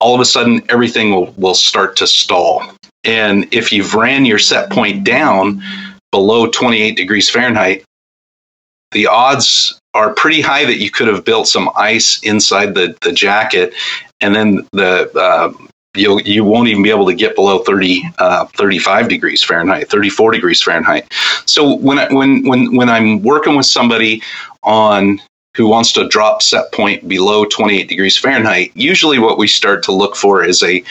all 0.00 0.14
of 0.14 0.20
a 0.20 0.24
sudden 0.24 0.62
everything 0.68 1.10
will, 1.10 1.32
will 1.36 1.54
start 1.54 1.96
to 1.96 2.06
stall. 2.06 2.62
And 3.04 3.52
if 3.52 3.72
you've 3.72 3.94
ran 3.94 4.24
your 4.24 4.38
set 4.38 4.70
point 4.70 5.04
down 5.04 5.62
below 6.10 6.46
28 6.48 6.96
degrees 6.96 7.30
Fahrenheit, 7.30 7.84
the 8.92 9.06
odds 9.06 9.78
are 9.96 10.12
pretty 10.12 10.42
high 10.42 10.64
that 10.64 10.78
you 10.78 10.90
could 10.90 11.08
have 11.08 11.24
built 11.24 11.48
some 11.48 11.70
ice 11.74 12.20
inside 12.22 12.74
the, 12.74 12.96
the 13.02 13.12
jacket, 13.12 13.74
and 14.20 14.34
then 14.34 14.68
the 14.72 15.10
uh, 15.18 15.52
you 15.96 16.20
you 16.20 16.44
won't 16.44 16.68
even 16.68 16.82
be 16.82 16.90
able 16.90 17.06
to 17.06 17.14
get 17.14 17.34
below 17.34 17.60
30, 17.60 18.02
uh, 18.18 18.46
35 18.46 19.08
degrees 19.08 19.42
Fahrenheit, 19.42 19.88
34 19.88 20.32
degrees 20.32 20.62
Fahrenheit. 20.62 21.12
So 21.46 21.74
when 21.76 21.98
I, 21.98 22.12
when 22.12 22.46
when 22.46 22.76
when 22.76 22.88
I'm 22.88 23.22
working 23.22 23.56
with 23.56 23.66
somebody 23.66 24.22
on 24.62 25.20
who 25.56 25.66
wants 25.66 25.92
to 25.94 26.06
drop 26.08 26.42
set 26.42 26.70
point 26.72 27.08
below 27.08 27.46
28 27.46 27.88
degrees 27.88 28.18
Fahrenheit, 28.18 28.72
usually 28.74 29.18
what 29.18 29.38
we 29.38 29.48
start 29.48 29.82
to 29.84 29.92
look 29.92 30.14
for 30.14 30.44
is 30.44 30.62
a 30.62 30.84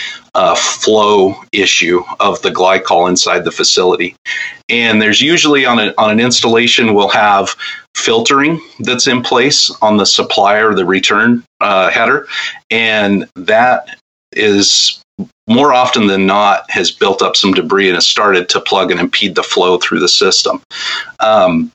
flow 0.55 1.35
issue 1.51 2.03
of 2.19 2.41
the 2.41 2.49
glycol 2.49 3.07
inside 3.07 3.43
the 3.43 3.51
facility. 3.51 4.15
And 4.67 4.99
there's 4.99 5.21
usually 5.21 5.67
on, 5.67 5.77
a, 5.77 5.93
on 5.99 6.09
an 6.09 6.19
installation, 6.19 6.95
we'll 6.95 7.09
have 7.09 7.55
filtering 7.95 8.61
that's 8.79 9.07
in 9.07 9.21
place 9.21 9.71
on 9.81 9.97
the 9.97 10.05
supplier, 10.05 10.73
the 10.73 10.85
return 10.85 11.43
uh, 11.61 11.89
header. 11.89 12.27
And 12.69 13.27
that 13.35 13.97
is 14.33 15.01
more 15.47 15.73
often 15.73 16.07
than 16.07 16.25
not 16.25 16.69
has 16.69 16.91
built 16.91 17.21
up 17.21 17.35
some 17.35 17.53
debris 17.53 17.87
and 17.87 17.95
has 17.95 18.07
started 18.07 18.49
to 18.49 18.59
plug 18.59 18.91
and 18.91 18.99
impede 18.99 19.35
the 19.35 19.43
flow 19.43 19.77
through 19.77 19.99
the 19.99 20.09
system. 20.09 20.61
Um, 21.19 21.71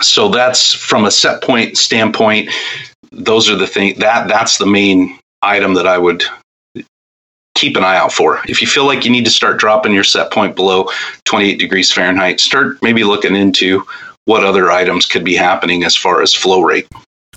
so 0.00 0.28
that's 0.28 0.74
from 0.74 1.06
a 1.06 1.10
set 1.10 1.42
point 1.42 1.78
standpoint 1.78 2.50
those 3.12 3.48
are 3.48 3.56
the 3.56 3.66
thing 3.66 3.98
that 3.98 4.28
that's 4.28 4.58
the 4.58 4.66
main 4.66 5.18
item 5.40 5.72
that 5.72 5.86
i 5.86 5.96
would 5.96 6.22
keep 7.56 7.76
an 7.76 7.84
eye 7.84 7.96
out 7.96 8.12
for. 8.12 8.40
If 8.46 8.60
you 8.60 8.68
feel 8.68 8.86
like 8.86 9.04
you 9.04 9.10
need 9.10 9.24
to 9.24 9.30
start 9.30 9.58
dropping 9.58 9.92
your 9.92 10.04
set 10.04 10.30
point 10.30 10.54
below 10.54 10.88
28 11.24 11.58
degrees 11.58 11.90
Fahrenheit, 11.90 12.38
start 12.38 12.78
maybe 12.82 13.02
looking 13.02 13.34
into 13.34 13.82
what 14.26 14.44
other 14.44 14.70
items 14.70 15.06
could 15.06 15.24
be 15.24 15.34
happening 15.34 15.82
as 15.82 15.96
far 15.96 16.22
as 16.22 16.34
flow 16.34 16.60
rate. 16.60 16.86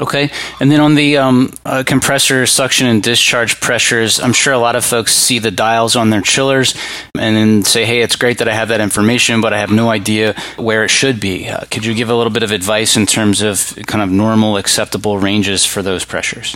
Okay. 0.01 0.29
And 0.61 0.71
then 0.71 0.79
on 0.79 0.95
the 0.95 1.17
um, 1.17 1.53
uh, 1.65 1.83
compressor 1.85 2.45
suction 2.45 2.87
and 2.87 3.03
discharge 3.03 3.59
pressures, 3.59 4.19
I'm 4.19 4.33
sure 4.33 4.53
a 4.53 4.57
lot 4.57 4.75
of 4.75 4.85
folks 4.85 5.13
see 5.13 5.39
the 5.39 5.51
dials 5.51 5.95
on 5.95 6.09
their 6.09 6.21
chillers 6.21 6.73
and 7.15 7.35
then 7.35 7.63
say, 7.63 7.85
hey, 7.85 8.01
it's 8.01 8.15
great 8.15 8.37
that 8.37 8.47
I 8.47 8.53
have 8.53 8.69
that 8.69 8.79
information, 8.79 9.41
but 9.41 9.53
I 9.53 9.59
have 9.59 9.71
no 9.71 9.89
idea 9.89 10.35
where 10.55 10.85
it 10.85 10.89
should 10.89 11.19
be. 11.19 11.49
Uh, 11.49 11.65
could 11.69 11.83
you 11.83 11.93
give 11.93 12.09
a 12.09 12.15
little 12.15 12.31
bit 12.31 12.43
of 12.43 12.51
advice 12.51 12.95
in 12.95 13.05
terms 13.05 13.41
of 13.41 13.77
kind 13.87 14.01
of 14.01 14.09
normal 14.09 14.55
acceptable 14.55 15.17
ranges 15.17 15.65
for 15.65 15.81
those 15.81 16.05
pressures? 16.05 16.55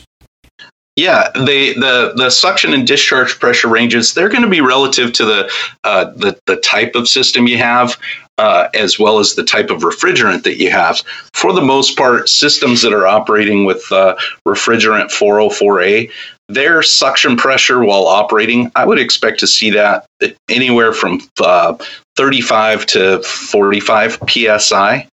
Yeah, 0.95 1.32
the, 1.34 1.73
the 1.73 2.13
the 2.15 2.29
suction 2.29 2.73
and 2.73 2.86
discharge 2.86 3.39
pressure 3.39 3.67
ranges 3.67 4.13
they're 4.13 4.29
going 4.29 4.43
to 4.43 4.49
be 4.49 4.62
relative 4.62 5.12
to 5.13 5.25
the 5.25 5.51
uh, 5.84 6.06
the 6.12 6.39
the 6.45 6.58
type 6.58 6.93
of 6.93 7.08
system 7.08 7.47
you 7.47 7.58
have, 7.58 7.97
uh, 8.38 8.67
as 8.75 8.99
well 8.99 9.17
as 9.17 9.34
the 9.34 9.43
type 9.43 9.71
of 9.71 9.82
refrigerant 9.82 10.43
that 10.43 10.60
you 10.60 10.69
have. 10.69 11.01
For 11.34 11.51
the 11.51 11.62
most 11.62 11.97
part, 11.97 12.29
systems 12.29 12.84
that 12.84 12.93
are 12.93 13.08
operating 13.08 13.65
with 13.65 13.91
uh, 13.91 14.15
refrigerant 14.47 15.12
404A, 15.12 16.12
their 16.49 16.84
suction 16.84 17.38
pressure 17.38 17.84
while 17.84 18.06
operating, 18.06 18.71
I 18.75 18.86
would 18.86 18.99
expect 18.99 19.39
to 19.39 19.47
see 19.47 19.71
that 19.71 20.06
anywhere 20.47 20.93
from 20.93 21.21
uh, 21.39 21.75
35 22.17 22.86
to 22.88 23.23
45 23.23 24.19
psi. 24.29 25.08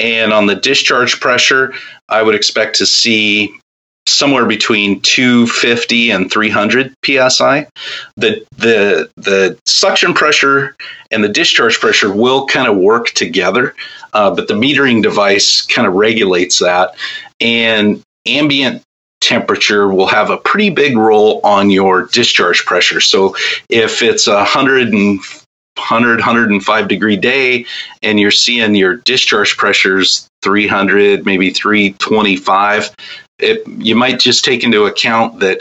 And 0.00 0.32
on 0.32 0.46
the 0.46 0.56
discharge 0.56 1.20
pressure, 1.20 1.72
I 2.08 2.22
would 2.22 2.34
expect 2.34 2.76
to 2.76 2.86
see 2.86 3.56
somewhere 4.06 4.46
between 4.46 5.00
250 5.00 6.10
and 6.10 6.30
300 6.30 6.94
psi. 7.04 7.66
The 8.16 8.46
the 8.56 9.10
the 9.16 9.58
suction 9.66 10.14
pressure 10.14 10.76
and 11.10 11.24
the 11.24 11.28
discharge 11.28 11.80
pressure 11.80 12.12
will 12.12 12.46
kind 12.46 12.68
of 12.68 12.76
work 12.76 13.08
together, 13.10 13.74
uh, 14.12 14.34
but 14.34 14.48
the 14.48 14.54
metering 14.54 15.02
device 15.02 15.62
kind 15.62 15.86
of 15.86 15.94
regulates 15.94 16.58
that, 16.58 16.94
and 17.40 18.02
ambient 18.26 18.82
temperature 19.20 19.88
will 19.88 20.06
have 20.06 20.30
a 20.30 20.36
pretty 20.36 20.70
big 20.70 20.96
role 20.96 21.40
on 21.44 21.70
your 21.70 22.06
discharge 22.06 22.64
pressure. 22.66 23.00
So 23.00 23.34
if 23.70 24.02
it's 24.02 24.26
a 24.26 24.44
hundred 24.44 24.92
and 24.92 25.20
100 25.76 26.20
105 26.20 26.88
degree 26.88 27.16
day 27.16 27.66
and 28.02 28.20
you're 28.20 28.30
seeing 28.30 28.76
your 28.76 28.96
discharge 28.98 29.56
pressures 29.56 30.28
300 30.42 31.26
maybe 31.26 31.50
325 31.50 32.94
it, 33.38 33.66
you 33.66 33.94
might 33.94 34.20
just 34.20 34.44
take 34.44 34.64
into 34.64 34.84
account 34.84 35.40
that 35.40 35.60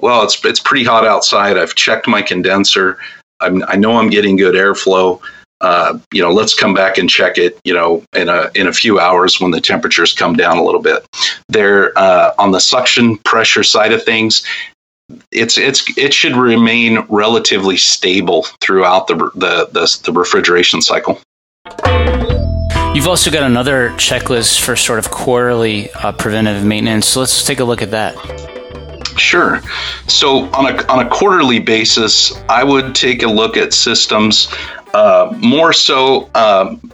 well 0.00 0.22
it's 0.22 0.44
it's 0.44 0.60
pretty 0.60 0.84
hot 0.84 1.06
outside. 1.06 1.56
I've 1.56 1.74
checked 1.74 2.06
my 2.08 2.22
condenser. 2.22 2.98
I'm, 3.40 3.62
i 3.66 3.76
know 3.76 3.96
i'm 3.98 4.10
getting 4.10 4.36
good 4.36 4.54
airflow. 4.54 5.20
Uh, 5.60 5.98
you 6.12 6.20
know 6.20 6.32
let's 6.32 6.54
come 6.54 6.74
back 6.74 6.98
and 6.98 7.08
check 7.08 7.38
it 7.38 7.56
you 7.64 7.72
know 7.72 8.02
in 8.14 8.28
a 8.28 8.50
in 8.54 8.66
a 8.66 8.72
few 8.72 8.98
hours 8.98 9.40
when 9.40 9.52
the 9.52 9.60
temperatures 9.60 10.12
come 10.12 10.34
down 10.34 10.58
a 10.58 10.64
little 10.64 10.82
bit. 10.82 11.06
There 11.48 11.96
uh, 11.96 12.34
on 12.38 12.50
the 12.50 12.60
suction 12.60 13.16
pressure 13.18 13.62
side 13.62 13.92
of 13.92 14.02
things 14.02 14.44
it's 15.30 15.58
it's 15.58 15.84
it 15.96 16.14
should 16.14 16.36
remain 16.36 17.00
relatively 17.08 17.76
stable 17.76 18.44
throughout 18.60 19.06
the 19.06 19.14
the, 19.34 19.68
the, 19.72 20.00
the 20.04 20.12
refrigeration 20.12 20.80
cycle 20.80 21.20
You've 22.94 23.08
also 23.08 23.30
got 23.30 23.42
another 23.42 23.88
checklist 23.92 24.60
for 24.60 24.76
sort 24.76 24.98
of 24.98 25.10
quarterly 25.10 25.90
uh, 25.92 26.12
preventive 26.12 26.62
maintenance. 26.62 27.06
So 27.06 27.20
let's 27.20 27.42
take 27.42 27.58
a 27.58 27.64
look 27.64 27.80
at 27.80 27.90
that. 27.92 28.14
Sure. 29.16 29.62
So 30.08 30.44
on 30.52 30.66
a 30.66 30.86
on 30.88 31.06
a 31.06 31.08
quarterly 31.08 31.58
basis, 31.58 32.38
I 32.50 32.62
would 32.62 32.94
take 32.94 33.22
a 33.22 33.28
look 33.28 33.56
at 33.56 33.72
systems. 33.72 34.54
Uh, 34.92 35.34
more 35.38 35.72
so, 35.72 36.28
um, 36.34 36.92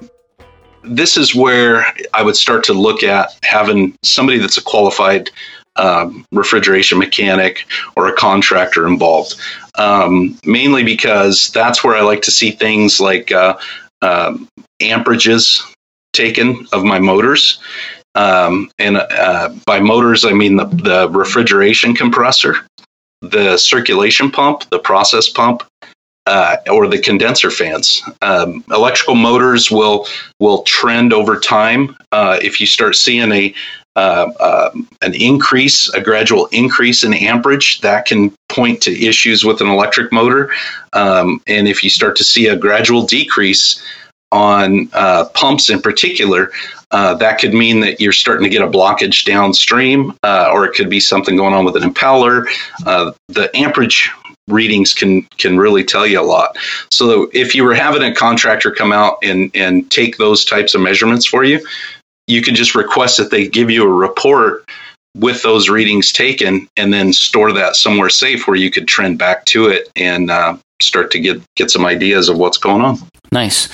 this 0.85 1.17
is 1.17 1.35
where 1.35 1.85
I 2.15 2.23
would 2.23 2.37
start 2.37 2.63
to 2.65 2.75
look 2.75 3.03
at 3.03 3.37
having 3.43 3.97
somebody 4.05 4.39
that's 4.39 4.57
a 4.57 4.63
qualified 4.63 5.31
um, 5.75 6.25
refrigeration 6.31 7.01
mechanic 7.01 7.67
or 7.97 8.07
a 8.07 8.13
contractor 8.13 8.87
involved. 8.87 9.35
Um, 9.75 10.39
mainly 10.45 10.85
because 10.85 11.51
that's 11.51 11.83
where 11.83 11.97
I 11.97 12.03
like 12.03 12.23
to 12.23 12.31
see 12.31 12.53
things 12.53 13.01
like 13.01 13.33
uh, 13.33 13.59
uh, 14.01 14.39
amperages 14.81 15.61
taken 16.19 16.67
of 16.73 16.83
my 16.85 16.99
motors. 16.99 17.61
Um, 18.15 18.71
and 18.79 18.97
uh, 18.97 19.55
by 19.65 19.79
motors, 19.81 20.25
I 20.25 20.33
mean 20.33 20.57
the, 20.57 20.65
the 20.65 21.09
refrigeration 21.11 21.95
compressor, 21.95 22.55
the 23.23 23.57
circulation 23.57 24.31
pump, 24.31 24.65
the 24.71 24.81
process 24.81 25.29
pump, 25.29 25.63
uh, 26.27 26.57
or 26.71 26.89
the 26.89 26.99
condenser 26.99 27.51
fans. 27.51 28.03
Um, 28.21 28.65
electrical 28.71 29.15
motors 29.15 29.71
will 29.71 30.07
will 30.41 30.63
trend 30.63 31.13
over 31.13 31.39
time. 31.39 31.97
Uh, 32.13 32.39
if 32.43 32.61
you 32.61 32.67
start 32.67 32.97
seeing 32.97 33.33
a 33.33 33.55
uh, 33.97 34.31
uh, 34.39 34.71
an 35.03 35.15
increase, 35.15 35.89
a 35.95 36.01
gradual 36.01 36.47
increase 36.53 37.03
in 37.03 37.15
amperage, 37.15 37.81
that 37.81 38.07
can 38.07 38.33
point 38.49 38.81
to 38.83 38.93
issues 38.93 39.45
with 39.45 39.61
an 39.61 39.69
electric 39.69 40.13
motor. 40.13 40.51
Um, 40.93 41.41
and 41.47 41.67
if 41.67 41.83
you 41.83 41.91
start 41.91 42.15
to 42.17 42.25
see 42.25 42.47
a 42.47 42.57
gradual 42.57 43.07
decrease, 43.07 43.83
on 44.31 44.89
uh, 44.93 45.27
pumps 45.35 45.71
in 45.71 45.81
particular, 45.81 46.51
uh, 46.91 47.15
that 47.15 47.39
could 47.39 47.53
mean 47.53 47.81
that 47.81 48.01
you're 48.01 48.13
starting 48.13 48.45
to 48.45 48.51
get 48.51 48.63
a 48.63 48.67
blockage 48.67 49.25
downstream, 49.25 50.15
uh, 50.23 50.51
or 50.53 50.65
it 50.65 50.75
could 50.75 50.89
be 50.89 51.01
something 51.01 51.37
going 51.37 51.55
on 51.55 51.65
with 51.65 51.77
an 51.77 51.83
impeller. 51.83 52.47
Uh, 52.87 53.13
the 53.29 53.55
amperage 53.57 54.11
readings 54.49 54.95
can 54.95 55.23
can 55.37 55.59
really 55.59 55.85
tell 55.85 56.07
you 56.07 56.21
a 56.21 56.23
lot. 56.23 56.57
So 56.91 57.31
if 57.33 57.55
you 57.55 57.65
were 57.65 57.75
having 57.75 58.03
a 58.03 58.15
contractor 58.15 58.71
come 58.71 58.93
out 58.93 59.19
and 59.23 59.51
and 59.55 59.91
take 59.91 60.17
those 60.17 60.45
types 60.45 60.75
of 60.75 60.81
measurements 60.81 61.27
for 61.27 61.45
you, 61.45 61.67
you 62.27 62.43
could 62.43 62.55
just 62.55 62.75
request 62.75 63.19
that 63.19 63.31
they 63.31 63.47
give 63.49 63.71
you 63.71 63.85
a 63.85 63.93
report 63.93 64.65
with 65.17 65.43
those 65.43 65.69
readings 65.69 66.13
taken, 66.13 66.69
and 66.77 66.93
then 66.93 67.13
store 67.13 67.53
that 67.53 67.77
somewhere 67.77 68.11
safe 68.11 68.47
where 68.47 68.57
you 68.57 68.71
could 68.71 68.89
trend 68.89 69.19
back 69.19 69.45
to 69.47 69.69
it 69.69 69.89
and 69.97 70.31
uh, 70.31 70.57
start 70.81 71.11
to 71.11 71.21
get 71.21 71.43
get 71.57 71.71
some 71.71 71.85
ideas 71.85 72.29
of 72.29 72.39
what's 72.39 72.59
going 72.59 72.83
on. 72.83 72.99
Nice. 73.33 73.69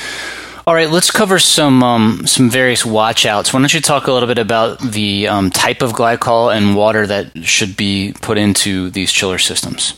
All 0.66 0.74
right, 0.74 0.88
let's 0.88 1.10
cover 1.10 1.38
some 1.38 1.82
um, 1.82 2.26
some 2.26 2.48
various 2.48 2.84
watchouts. 2.84 3.52
Why 3.52 3.60
don't 3.60 3.74
you 3.74 3.82
talk 3.82 4.06
a 4.06 4.12
little 4.12 4.26
bit 4.26 4.38
about 4.38 4.78
the 4.78 5.28
um, 5.28 5.50
type 5.50 5.82
of 5.82 5.92
glycol 5.92 6.56
and 6.56 6.74
water 6.74 7.06
that 7.06 7.44
should 7.44 7.76
be 7.76 8.14
put 8.22 8.38
into 8.38 8.88
these 8.88 9.12
chiller 9.12 9.38
systems? 9.38 9.94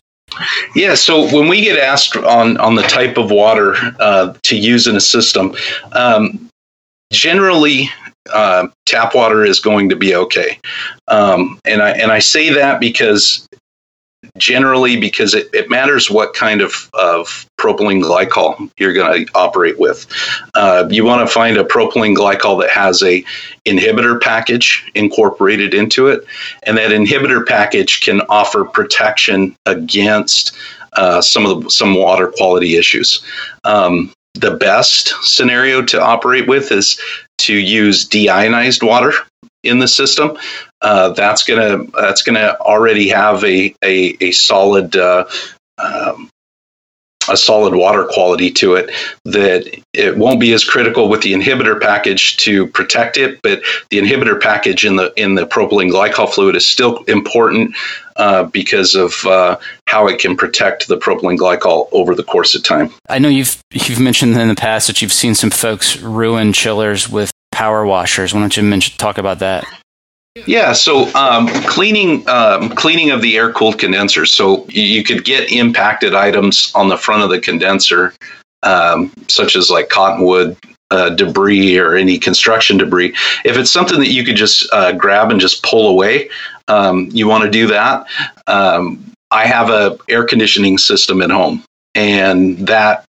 Yeah, 0.74 0.94
so 0.94 1.32
when 1.32 1.48
we 1.48 1.60
get 1.60 1.78
asked 1.78 2.16
on 2.16 2.56
on 2.56 2.74
the 2.74 2.82
type 2.82 3.16
of 3.16 3.30
water 3.30 3.76
uh, 4.00 4.34
to 4.42 4.56
use 4.56 4.88
in 4.88 4.96
a 4.96 5.00
system, 5.00 5.54
um, 5.92 6.48
generally 7.12 7.88
uh, 8.32 8.66
tap 8.86 9.14
water 9.14 9.44
is 9.44 9.60
going 9.60 9.88
to 9.90 9.96
be 9.96 10.16
okay, 10.16 10.58
um, 11.06 11.60
and 11.64 11.80
I 11.80 11.90
and 11.92 12.10
I 12.10 12.18
say 12.18 12.50
that 12.50 12.80
because 12.80 13.46
generally 14.36 14.98
because 14.98 15.34
it, 15.34 15.48
it 15.52 15.70
matters 15.70 16.10
what 16.10 16.34
kind 16.34 16.60
of, 16.60 16.90
of 16.94 17.46
propylene 17.58 18.02
glycol 18.02 18.70
you're 18.78 18.92
going 18.92 19.26
to 19.26 19.32
operate 19.34 19.78
with. 19.78 20.06
Uh, 20.54 20.86
you 20.90 21.04
want 21.04 21.26
to 21.26 21.32
find 21.32 21.56
a 21.56 21.64
propylene 21.64 22.16
glycol 22.16 22.60
that 22.60 22.70
has 22.70 23.02
a 23.02 23.24
inhibitor 23.64 24.20
package 24.20 24.84
incorporated 24.94 25.74
into 25.74 26.08
it, 26.08 26.24
and 26.64 26.76
that 26.76 26.90
inhibitor 26.90 27.46
package 27.46 28.00
can 28.00 28.20
offer 28.28 28.64
protection 28.64 29.56
against 29.66 30.56
uh, 30.94 31.20
some 31.20 31.44
of 31.46 31.62
the 31.62 31.70
some 31.70 31.94
water 31.94 32.32
quality 32.36 32.76
issues. 32.76 33.22
Um, 33.64 34.12
the 34.34 34.52
best 34.52 35.14
scenario 35.22 35.82
to 35.82 36.00
operate 36.00 36.46
with 36.46 36.70
is 36.72 37.00
to 37.38 37.54
use 37.54 38.08
deionized 38.08 38.86
water 38.86 39.12
in 39.66 39.78
the 39.78 39.88
system, 39.88 40.38
uh, 40.80 41.10
that's 41.10 41.44
gonna 41.44 41.84
that's 41.92 42.22
gonna 42.22 42.56
already 42.60 43.08
have 43.08 43.44
a 43.44 43.74
a, 43.82 44.16
a 44.20 44.30
solid 44.32 44.96
uh, 44.96 45.26
um, 45.78 46.30
a 47.28 47.36
solid 47.36 47.74
water 47.74 48.04
quality 48.04 48.50
to 48.50 48.74
it 48.74 48.90
that 49.24 49.66
it 49.92 50.16
won't 50.16 50.40
be 50.40 50.52
as 50.52 50.64
critical 50.64 51.08
with 51.08 51.22
the 51.22 51.32
inhibitor 51.32 51.80
package 51.80 52.36
to 52.36 52.66
protect 52.68 53.16
it 53.16 53.40
but 53.42 53.62
the 53.90 53.98
inhibitor 53.98 54.40
package 54.40 54.84
in 54.84 54.96
the 54.96 55.12
in 55.16 55.34
the 55.34 55.46
propylene 55.46 55.90
glycol 55.90 56.32
fluid 56.32 56.56
is 56.56 56.66
still 56.66 56.98
important 57.04 57.74
uh, 58.16 58.44
because 58.44 58.94
of 58.94 59.24
uh, 59.26 59.58
how 59.86 60.06
it 60.08 60.18
can 60.18 60.36
protect 60.36 60.88
the 60.88 60.96
propylene 60.96 61.38
glycol 61.38 61.88
over 61.92 62.14
the 62.14 62.22
course 62.22 62.54
of 62.54 62.62
time. 62.62 62.90
I 63.08 63.18
know 63.18 63.28
you've 63.28 63.62
you've 63.70 64.00
mentioned 64.00 64.36
in 64.36 64.48
the 64.48 64.54
past 64.54 64.86
that 64.86 65.02
you've 65.02 65.12
seen 65.12 65.34
some 65.34 65.50
folks 65.50 66.00
ruin 66.00 66.52
chillers 66.52 67.08
with 67.10 67.30
power 67.56 67.86
washers. 67.86 68.34
Why 68.34 68.40
don't 68.40 68.54
you 68.54 68.62
mention, 68.62 68.98
talk 68.98 69.16
about 69.16 69.38
that? 69.38 69.64
Yeah, 70.46 70.74
so 70.74 71.10
um, 71.14 71.48
cleaning 71.64 72.28
um, 72.28 72.68
cleaning 72.68 73.10
of 73.10 73.22
the 73.22 73.38
air 73.38 73.50
cooled 73.50 73.78
condensers. 73.78 74.30
So 74.30 74.66
you 74.68 75.02
could 75.02 75.24
get 75.24 75.50
impacted 75.50 76.14
items 76.14 76.70
on 76.74 76.90
the 76.90 76.98
front 76.98 77.22
of 77.22 77.30
the 77.30 77.40
condenser, 77.40 78.12
um, 78.62 79.10
such 79.28 79.56
as 79.56 79.70
like 79.70 79.88
cottonwood 79.88 80.58
uh, 80.90 81.08
debris 81.10 81.78
or 81.78 81.94
any 81.94 82.18
construction 82.18 82.76
debris. 82.76 83.14
If 83.46 83.56
it's 83.56 83.70
something 83.70 83.98
that 84.00 84.10
you 84.10 84.22
could 84.22 84.36
just 84.36 84.70
uh, 84.74 84.92
grab 84.92 85.30
and 85.30 85.40
just 85.40 85.62
pull 85.62 85.88
away, 85.88 86.28
um, 86.68 87.08
you 87.10 87.26
want 87.26 87.44
to 87.44 87.50
do 87.50 87.68
that. 87.68 88.06
Um, 88.46 89.10
I 89.30 89.46
have 89.46 89.70
a 89.70 89.98
air 90.10 90.24
conditioning 90.24 90.76
system 90.76 91.22
at 91.22 91.30
home, 91.30 91.64
and 91.94 92.58
that 92.68 93.06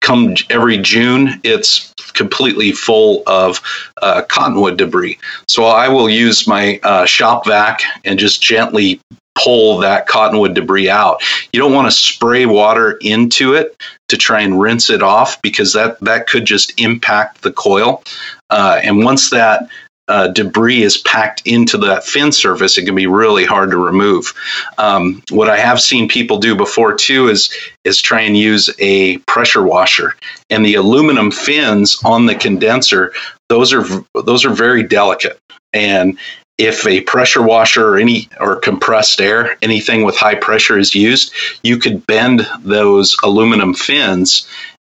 come 0.00 0.34
every 0.50 0.78
June, 0.78 1.40
it's 1.44 1.93
completely 2.14 2.72
full 2.72 3.22
of 3.26 3.60
uh, 4.00 4.22
cottonwood 4.22 4.78
debris. 4.78 5.18
So 5.48 5.64
I 5.64 5.88
will 5.88 6.08
use 6.08 6.46
my 6.46 6.80
uh, 6.82 7.06
shop 7.06 7.46
vac 7.46 7.82
and 8.04 8.18
just 8.18 8.42
gently 8.42 9.00
pull 9.34 9.78
that 9.78 10.06
cottonwood 10.06 10.54
debris 10.54 10.88
out. 10.88 11.22
You 11.52 11.60
don't 11.60 11.72
want 11.72 11.88
to 11.88 11.96
spray 11.96 12.46
water 12.46 12.98
into 13.00 13.54
it 13.54 13.76
to 14.08 14.16
try 14.16 14.40
and 14.40 14.60
rinse 14.60 14.90
it 14.90 15.02
off 15.02 15.40
because 15.42 15.72
that 15.72 15.98
that 16.00 16.28
could 16.28 16.44
just 16.44 16.80
impact 16.80 17.42
the 17.42 17.52
coil. 17.52 18.02
Uh, 18.50 18.80
and 18.82 19.04
once 19.04 19.30
that 19.30 19.68
uh, 20.08 20.28
debris 20.28 20.82
is 20.82 20.98
packed 20.98 21.42
into 21.46 21.78
that 21.78 22.04
fin 22.04 22.30
surface, 22.32 22.76
it 22.76 22.84
can 22.84 22.94
be 22.94 23.06
really 23.06 23.44
hard 23.44 23.70
to 23.70 23.76
remove. 23.76 24.34
Um, 24.76 25.22
what 25.30 25.48
I 25.48 25.56
have 25.56 25.80
seen 25.80 26.08
people 26.08 26.38
do 26.38 26.54
before 26.56 26.94
too 26.94 27.28
is 27.28 27.54
is 27.84 28.00
try 28.00 28.22
and 28.22 28.36
use 28.36 28.70
a 28.78 29.18
pressure 29.18 29.62
washer, 29.62 30.16
and 30.50 30.64
the 30.64 30.74
aluminum 30.74 31.30
fins 31.30 31.98
on 32.04 32.26
the 32.26 32.34
condenser 32.34 33.12
those 33.48 33.72
are 33.72 33.84
those 34.14 34.44
are 34.44 34.54
very 34.54 34.82
delicate, 34.82 35.38
and 35.72 36.18
if 36.58 36.86
a 36.86 37.00
pressure 37.00 37.42
washer 37.42 37.88
or 37.88 37.98
any 37.98 38.28
or 38.38 38.56
compressed 38.56 39.20
air 39.20 39.56
anything 39.60 40.04
with 40.04 40.16
high 40.16 40.36
pressure 40.36 40.78
is 40.78 40.94
used 40.94 41.32
you 41.64 41.78
could 41.78 42.06
bend 42.06 42.46
those 42.60 43.16
aluminum 43.24 43.74
fins 43.74 44.46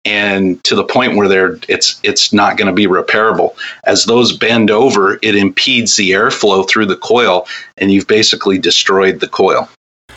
and 0.06 0.64
to 0.64 0.76
the 0.76 0.84
point 0.84 1.16
where 1.16 1.28
they're 1.28 1.60
it's 1.68 2.00
it's 2.04 2.34
not 2.34 2.58
going 2.58 2.68
to 2.68 2.74
be 2.74 2.88
repairable 2.88 3.56
as 3.86 4.06
those 4.06 4.36
bend 4.36 4.70
over 4.70 5.20
it 5.22 5.36
impedes 5.36 5.96
the 5.96 6.12
airflow 6.12 6.68
through 6.68 6.86
the 6.86 6.98
coil 6.98 7.48
and 7.78 7.92
you've 7.92 8.08
basically 8.08 8.58
destroyed 8.58 9.20
the 9.20 9.28
coil 9.28 9.70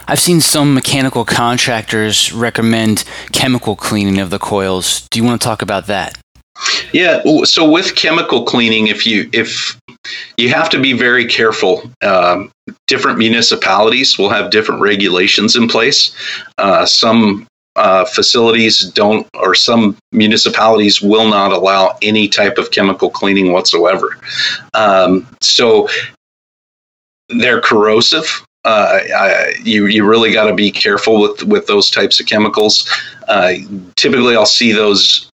I've 0.08 0.20
seen 0.20 0.40
some 0.40 0.72
mechanical 0.74 1.24
contractors 1.24 2.32
recommend 2.32 3.04
chemical 3.32 3.74
cleaning 3.74 4.20
of 4.20 4.30
the 4.30 4.38
coils. 4.38 5.08
Do 5.08 5.18
you 5.18 5.24
want 5.24 5.40
to 5.40 5.44
talk 5.44 5.62
about 5.62 5.88
that? 5.88 6.16
Yeah, 6.92 7.22
so 7.42 7.68
with 7.68 7.96
chemical 7.96 8.44
cleaning, 8.44 8.86
if 8.86 9.04
you 9.04 9.28
if 9.32 9.76
you 10.36 10.48
have 10.50 10.70
to 10.70 10.80
be 10.80 10.92
very 10.92 11.26
careful. 11.26 11.90
Um, 12.02 12.50
different 12.86 13.18
municipalities 13.18 14.18
will 14.18 14.28
have 14.28 14.50
different 14.50 14.80
regulations 14.80 15.56
in 15.56 15.68
place. 15.68 16.14
Uh, 16.58 16.86
some 16.86 17.46
uh, 17.76 18.04
facilities 18.04 18.90
don't, 18.90 19.26
or 19.34 19.54
some 19.54 19.96
municipalities 20.12 21.00
will 21.02 21.28
not 21.28 21.52
allow 21.52 21.96
any 22.02 22.28
type 22.28 22.58
of 22.58 22.70
chemical 22.70 23.10
cleaning 23.10 23.52
whatsoever. 23.52 24.18
Um, 24.74 25.26
so 25.40 25.88
they're 27.28 27.60
corrosive. 27.60 28.44
Uh, 28.64 28.98
I, 29.16 29.54
you 29.62 29.86
you 29.86 30.04
really 30.04 30.32
got 30.32 30.46
to 30.46 30.54
be 30.54 30.72
careful 30.72 31.20
with 31.20 31.44
with 31.44 31.66
those 31.66 31.88
types 31.88 32.18
of 32.18 32.26
chemicals. 32.26 32.90
Uh, 33.28 33.54
typically, 33.96 34.34
I'll 34.34 34.44
see 34.46 34.72
those 34.72 35.30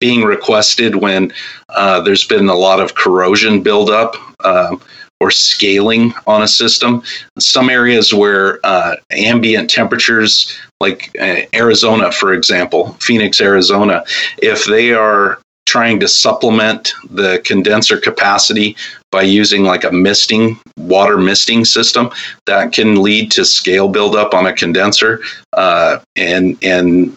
being 0.00 0.22
requested 0.22 0.96
when 0.96 1.32
uh, 1.70 2.00
there's 2.00 2.24
been 2.24 2.48
a 2.48 2.54
lot 2.54 2.80
of 2.80 2.94
corrosion 2.94 3.62
buildup 3.62 4.14
um, 4.44 4.80
or 5.20 5.30
scaling 5.30 6.14
on 6.26 6.42
a 6.42 6.48
system. 6.48 7.02
Some 7.38 7.70
areas 7.70 8.14
where 8.14 8.60
uh, 8.64 8.96
ambient 9.10 9.70
temperatures, 9.70 10.56
like 10.80 11.10
uh, 11.20 11.42
Arizona, 11.54 12.12
for 12.12 12.32
example, 12.32 12.92
Phoenix, 13.00 13.40
Arizona, 13.40 14.04
if 14.38 14.64
they 14.66 14.92
are 14.92 15.40
trying 15.66 16.00
to 16.00 16.08
supplement 16.08 16.94
the 17.10 17.42
condenser 17.44 17.98
capacity 17.98 18.74
by 19.12 19.20
using 19.20 19.64
like 19.64 19.84
a 19.84 19.92
misting 19.92 20.58
water 20.78 21.18
misting 21.18 21.62
system 21.62 22.10
that 22.46 22.72
can 22.72 23.02
lead 23.02 23.30
to 23.30 23.44
scale 23.44 23.86
buildup 23.86 24.32
on 24.32 24.46
a 24.46 24.52
condenser 24.52 25.20
uh, 25.52 25.98
and 26.16 26.56
and 26.62 27.14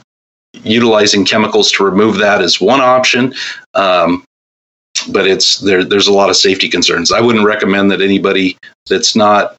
utilizing 0.63 1.23
chemicals 1.23 1.71
to 1.71 1.85
remove 1.85 2.17
that 2.17 2.41
is 2.41 2.59
one 2.59 2.81
option. 2.81 3.33
Um, 3.73 4.25
but 5.09 5.27
it's 5.27 5.59
there. 5.59 5.83
There's 5.83 6.07
a 6.07 6.13
lot 6.13 6.29
of 6.29 6.35
safety 6.35 6.69
concerns. 6.69 7.11
I 7.11 7.21
wouldn't 7.21 7.45
recommend 7.45 7.91
that 7.91 8.01
anybody 8.01 8.57
that's 8.89 9.15
not 9.15 9.55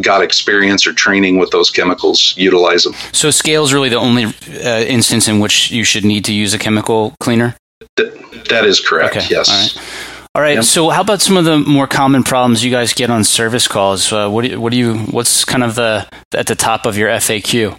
got 0.00 0.22
experience 0.22 0.86
or 0.86 0.92
training 0.92 1.38
with 1.38 1.50
those 1.50 1.70
chemicals 1.70 2.34
utilize 2.36 2.84
them. 2.84 2.94
So 3.12 3.30
scale 3.30 3.64
is 3.64 3.72
really 3.72 3.88
the 3.88 3.96
only 3.96 4.24
uh, 4.24 4.80
instance 4.86 5.28
in 5.28 5.40
which 5.40 5.70
you 5.70 5.84
should 5.84 6.04
need 6.04 6.24
to 6.26 6.32
use 6.32 6.54
a 6.54 6.58
chemical 6.58 7.14
cleaner. 7.20 7.56
Th- 7.96 8.12
that 8.48 8.64
is 8.64 8.80
correct. 8.80 9.16
Okay. 9.16 9.26
Yes. 9.30 9.48
All 9.48 9.82
right. 9.82 10.12
All 10.34 10.42
right. 10.42 10.54
Yep. 10.56 10.64
So, 10.64 10.88
how 10.88 11.02
about 11.02 11.20
some 11.20 11.36
of 11.36 11.44
the 11.44 11.58
more 11.58 11.86
common 11.86 12.22
problems 12.22 12.64
you 12.64 12.70
guys 12.70 12.94
get 12.94 13.10
on 13.10 13.22
service 13.22 13.68
calls? 13.68 14.10
Uh, 14.10 14.30
what 14.30 14.42
do 14.42 14.50
you, 14.50 14.60
what 14.60 14.72
do 14.72 14.78
you? 14.78 14.96
What's 14.96 15.44
kind 15.44 15.62
of 15.62 15.74
the 15.74 16.08
at 16.34 16.46
the 16.46 16.54
top 16.54 16.86
of 16.86 16.96
your 16.96 17.10
FAQ? 17.10 17.78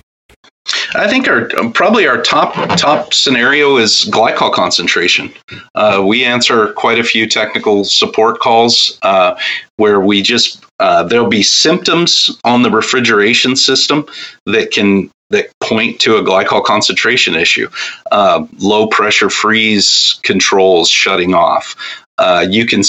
I 0.95 1.07
think 1.07 1.27
our 1.27 1.47
probably 1.71 2.07
our 2.07 2.21
top 2.21 2.53
top 2.77 3.13
scenario 3.13 3.77
is 3.77 4.07
glycol 4.11 4.53
concentration. 4.53 5.33
Uh, 5.73 6.03
we 6.05 6.23
answer 6.23 6.73
quite 6.73 6.99
a 6.99 7.03
few 7.03 7.27
technical 7.27 7.83
support 7.83 8.39
calls 8.39 8.97
uh, 9.01 9.35
where 9.77 9.99
we 9.99 10.21
just 10.21 10.63
uh, 10.79 11.03
there'll 11.03 11.27
be 11.27 11.43
symptoms 11.43 12.29
on 12.43 12.61
the 12.61 12.69
refrigeration 12.69 13.55
system 13.55 14.05
that 14.45 14.71
can 14.71 15.09
that 15.29 15.47
point 15.59 15.99
to 16.01 16.17
a 16.17 16.23
glycol 16.23 16.63
concentration 16.63 17.35
issue. 17.35 17.67
Uh, 18.11 18.45
low 18.59 18.87
pressure 18.87 19.29
freeze 19.29 20.19
controls 20.23 20.89
shutting 20.89 21.33
off. 21.33 21.75
Uh, 22.17 22.45
you 22.47 22.65
can 22.65 22.81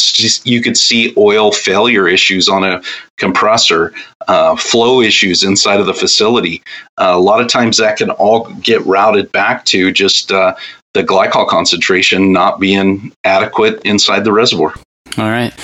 you 0.45 0.61
could 0.61 0.77
see 0.77 1.15
oil 1.17 1.51
failure 1.51 2.07
issues 2.07 2.49
on 2.49 2.63
a 2.63 2.83
compressor, 3.17 3.95
uh, 4.29 4.55
flow 4.57 5.01
issues 5.01 5.43
inside 5.43 5.81
of 5.81 5.87
the 5.87 5.95
facility. 5.95 6.63
Uh, 6.99 7.13
a 7.15 7.19
lot 7.19 7.41
of 7.41 7.49
times 7.49 7.79
that 7.79 7.97
can 7.97 8.11
all 8.11 8.45
get 8.63 8.85
routed 8.85 9.33
back 9.33 9.65
to 9.65 9.91
just 9.93 10.31
uh, 10.31 10.55
the 10.93 11.03
glycol 11.03 11.49
concentration 11.49 12.33
not 12.33 12.61
being 12.61 13.13
adequate 13.25 13.81
inside 13.85 14.25
the 14.25 14.33
reservoir. 14.33 14.75
All 15.17 15.31
right. 15.31 15.55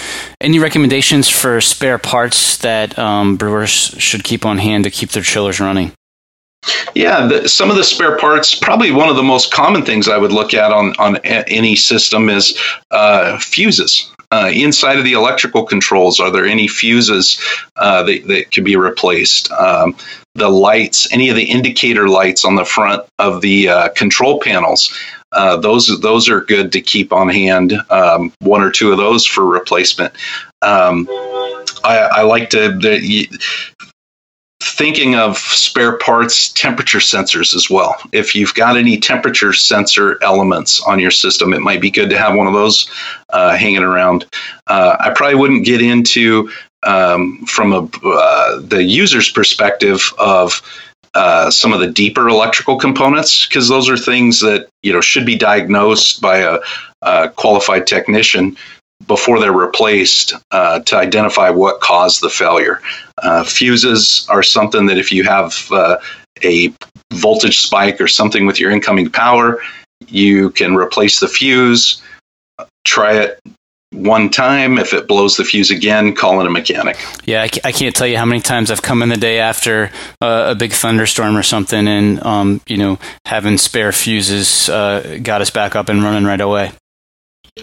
Any 0.41 0.59
recommendations 0.59 1.29
for 1.29 1.61
spare 1.61 1.99
parts 1.99 2.59
that 2.59 2.99
um, 2.99 3.37
brewers 3.37 3.71
should 3.71 4.23
keep 4.23 4.47
on 4.47 4.59
hand 4.59 4.85
to 4.85 4.91
keep 4.91 5.11
their 5.11 5.23
chillers 5.23 5.61
running? 5.61 5.93
Yeah, 6.95 7.27
the, 7.27 7.49
some 7.49 7.71
of 7.71 7.77
the 7.77 7.85
spare 7.85 8.19
parts, 8.19 8.55
probably 8.55 8.91
one 8.91 9.09
of 9.09 9.17
the 9.17 9.23
most 9.23 9.53
common 9.53 9.83
things 9.83 10.09
I 10.09 10.19
would 10.19 10.33
look 10.33 10.55
at 10.55 10.73
on, 10.73 10.95
on 10.99 11.17
any 11.25 11.77
system 11.77 12.29
is 12.29 12.59
uh, 12.91 13.39
fuses. 13.39 14.13
Uh, 14.33 14.51
inside 14.53 14.97
of 14.97 15.05
the 15.05 15.15
electrical 15.15 15.65
controls, 15.65 16.21
are 16.21 16.31
there 16.31 16.45
any 16.45 16.69
fuses 16.69 17.41
uh, 17.77 18.03
that, 18.05 18.27
that 18.29 18.53
could 18.53 18.65
be 18.65 18.77
replaced? 18.77 19.51
Um, 19.51 19.97
the 20.35 20.49
lights, 20.49 21.13
any 21.13 21.31
of 21.31 21.37
the 21.37 21.51
indicator 21.51 22.09
lights 22.09 22.45
on 22.45 22.55
the 22.55 22.65
front 22.65 23.05
of 23.19 23.41
the 23.41 23.69
uh, 23.69 23.89
control 23.91 24.39
panels, 24.39 24.97
uh, 25.33 25.57
those 25.57 26.01
those 26.01 26.29
are 26.29 26.41
good 26.41 26.73
to 26.73 26.81
keep 26.81 27.13
on 27.13 27.29
hand. 27.29 27.73
Um, 27.91 28.33
one 28.41 28.63
or 28.63 28.71
two 28.71 28.93
of 28.93 28.99
those 28.99 29.27
for 29.27 29.47
replacement. 29.47 30.13
Um, 30.63 31.09
I, 31.85 31.99
I, 32.13 32.23
like 32.23 32.51
to 32.51 32.77
the, 32.77 33.29
thinking 34.81 35.15
of 35.15 35.37
spare 35.37 35.99
parts 35.99 36.51
temperature 36.55 37.01
sensors 37.01 37.55
as 37.55 37.69
well. 37.69 37.97
If 38.13 38.35
you've 38.35 38.55
got 38.55 38.79
any 38.79 38.97
temperature 38.97 39.53
sensor 39.53 40.19
elements 40.23 40.81
on 40.81 40.99
your 40.99 41.11
system, 41.11 41.53
it 41.53 41.61
might 41.61 41.83
be 41.83 41.91
good 41.91 42.09
to 42.09 42.17
have 42.17 42.35
one 42.35 42.47
of 42.47 42.55
those 42.55 42.91
uh, 43.29 43.55
hanging 43.59 43.83
around. 43.83 44.25
Uh, 44.67 44.97
I 44.99 45.11
probably 45.11 45.35
wouldn't 45.35 45.67
get 45.67 45.83
into 45.83 46.51
um, 46.83 47.45
from 47.45 47.75
a, 47.75 47.91
uh, 48.09 48.61
the 48.61 48.83
user's 48.83 49.31
perspective 49.31 50.15
of 50.19 50.63
uh, 51.13 51.51
some 51.51 51.75
of 51.75 51.81
the 51.81 51.91
deeper 51.91 52.27
electrical 52.31 52.79
components 52.79 53.47
because 53.47 53.69
those 53.69 53.91
are 53.91 53.99
things 53.99 54.41
that 54.41 54.71
you 54.83 54.95
know 54.95 55.03
should 55.03 55.27
be 55.27 55.37
diagnosed 55.37 56.23
by 56.23 56.39
a, 56.39 56.59
a 57.03 57.29
qualified 57.29 57.87
technician 57.87 58.57
before 59.07 59.41
they're 59.41 59.53
replaced 59.53 60.35
uh, 60.51 60.81
to 60.81 60.97
identify 60.97 61.51
what 61.51 61.81
caused 61.81 62.21
the 62.23 62.31
failure. 62.31 62.81
Uh, 63.19 63.45
fuses 63.45 64.27
are 64.29 64.43
something 64.43 64.87
that 64.87 64.99
if 64.99 65.13
you 65.13 65.25
have 65.25 65.67
uh, 65.73 65.97
a 66.43 66.73
voltage 67.13 67.61
spike 67.61 68.01
or 68.01 68.09
something 68.09 68.47
with 68.47 68.61
your 68.61 68.71
incoming 68.71 69.11
power, 69.11 69.61
you 70.07 70.51
can 70.51 70.75
replace 70.75 71.21
the 71.21 71.29
fuse, 71.29 72.03
try 72.85 73.15
it 73.15 73.41
one 73.93 74.31
time. 74.31 74.79
If 74.79 74.95
it 74.95 75.09
blows 75.09 75.37
the 75.37 75.45
fuse 75.45 75.71
again, 75.71 76.15
call 76.15 76.41
in 76.41 76.47
a 76.47 76.51
mechanic. 76.51 76.99
Yeah, 77.25 77.43
I, 77.43 77.73
can't 77.73 77.95
tell 77.95 78.07
you 78.07 78.17
how 78.17 78.25
many 78.25 78.41
times 78.41 78.71
I've 78.71 78.83
come 78.83 79.03
in 79.03 79.09
the 79.09 79.17
day 79.17 79.41
after 79.41 79.91
uh, 80.21 80.47
a 80.49 80.55
big 80.55 80.73
thunderstorm 80.73 81.37
or 81.37 81.43
something, 81.43 81.89
and 81.89 82.23
um, 82.25 82.61
you 82.67 82.77
know, 82.77 82.99
having 83.27 83.59
spare 83.59 83.93
fuses 83.93 84.69
uh, 84.69 85.19
got 85.23 85.41
us 85.41 85.51
back 85.51 85.75
up 85.75 85.89
and 85.89 86.03
running 86.03 86.25
right 86.25 86.41
away. 86.41 86.73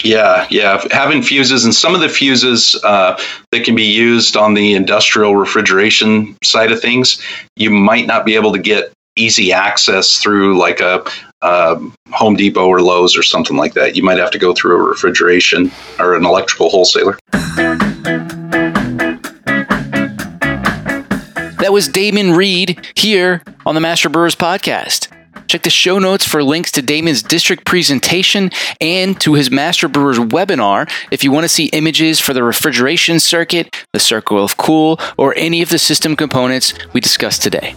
Yeah, 0.04 0.48
yeah. 0.50 0.84
Having 0.92 1.24
fuses 1.24 1.66
and 1.66 1.74
some 1.74 1.96
of 1.96 2.02
the 2.02 2.10
fuses 2.10 2.80
uh, 2.84 3.20
that 3.52 3.64
can 3.64 3.76
be 3.76 3.86
used 3.86 4.38
on 4.38 4.54
the 4.54 4.74
industrial 4.74 5.36
refrigeration 5.36 6.38
side 6.44 6.72
of 6.72 6.82
things, 6.82 7.22
you 7.56 7.70
might 7.70 8.06
not 8.06 8.26
be 8.26 8.36
able 8.36 8.54
to 8.54 8.60
get 8.60 8.92
easy 9.16 9.52
access 9.52 10.18
through 10.18 10.58
like 10.58 10.80
a, 10.80 11.04
a 11.42 11.80
Home 12.12 12.36
Depot 12.36 12.68
or 12.68 12.82
Lowe's 12.82 13.18
or 13.18 13.24
something 13.24 13.58
like 13.58 13.74
that. 13.74 13.96
You 13.96 14.04
might 14.04 14.20
have 14.20 14.32
to 14.32 14.40
go 14.40 14.54
through 14.54 14.76
a 14.78 14.90
refrigeration 14.90 15.72
or 16.00 16.16
an 16.16 16.26
electrical 16.26 16.70
wholesaler. 16.70 17.18
That 21.60 21.74
was 21.74 21.88
Damon 21.88 22.34
Reed 22.34 22.86
here 22.96 23.42
on 23.66 23.76
the 23.76 23.82
Master 23.82 24.10
Brewers 24.10 24.36
Podcast. 24.36 25.10
Check 25.48 25.64
the 25.64 25.70
show 25.70 25.98
notes 25.98 26.28
for 26.28 26.44
links 26.44 26.72
to 26.74 26.82
Damon's 26.82 27.24
district 27.24 27.66
presentation 27.66 28.52
and 28.82 29.20
to 29.22 29.36
his 29.36 29.50
Master 29.50 29.88
Brewers 29.88 30.20
webinar 30.20 30.92
if 31.10 31.24
you 31.24 31.32
want 31.32 31.46
to 31.46 31.50
see 31.50 31.68
images 31.68 32.20
for 32.20 32.34
the 32.34 32.44
refrigeration 32.44 33.22
circuit, 33.22 33.74
the 33.94 34.00
circle 34.00 34.44
of 34.44 34.58
cool, 34.58 35.00
or 35.18 35.34
any 35.38 35.62
of 35.62 35.70
the 35.70 35.80
system 35.80 36.18
components 36.18 36.74
we 36.92 37.00
discussed 37.00 37.42
today. 37.42 37.76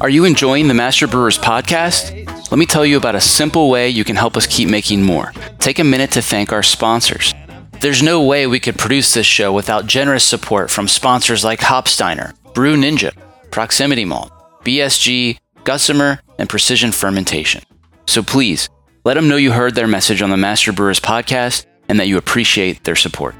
Are 0.00 0.08
you 0.08 0.24
enjoying 0.24 0.68
the 0.68 0.74
Master 0.74 1.08
Brewers 1.08 1.36
podcast? 1.36 2.14
Let 2.52 2.58
me 2.58 2.66
tell 2.66 2.86
you 2.86 2.96
about 2.96 3.16
a 3.16 3.20
simple 3.20 3.68
way 3.68 3.88
you 3.88 4.04
can 4.04 4.14
help 4.14 4.36
us 4.36 4.46
keep 4.46 4.68
making 4.68 5.02
more. 5.02 5.32
Take 5.58 5.80
a 5.80 5.84
minute 5.84 6.12
to 6.12 6.22
thank 6.22 6.52
our 6.52 6.62
sponsors. 6.62 7.34
There's 7.80 8.02
no 8.02 8.24
way 8.24 8.48
we 8.48 8.58
could 8.58 8.76
produce 8.76 9.14
this 9.14 9.26
show 9.26 9.52
without 9.52 9.86
generous 9.86 10.24
support 10.24 10.68
from 10.68 10.88
sponsors 10.88 11.44
like 11.44 11.60
Hopsteiner, 11.60 12.34
Brew 12.52 12.76
Ninja, 12.76 13.12
Proximity 13.52 14.04
Malt, 14.04 14.32
BSG, 14.64 15.38
Gusmer, 15.62 16.18
and 16.38 16.48
Precision 16.48 16.90
Fermentation. 16.90 17.62
So 18.04 18.24
please, 18.24 18.68
let 19.04 19.14
them 19.14 19.28
know 19.28 19.36
you 19.36 19.52
heard 19.52 19.76
their 19.76 19.86
message 19.86 20.22
on 20.22 20.30
the 20.30 20.36
Master 20.36 20.72
Brewers 20.72 20.98
podcast 20.98 21.66
and 21.88 22.00
that 22.00 22.08
you 22.08 22.18
appreciate 22.18 22.82
their 22.82 22.96
support. 22.96 23.36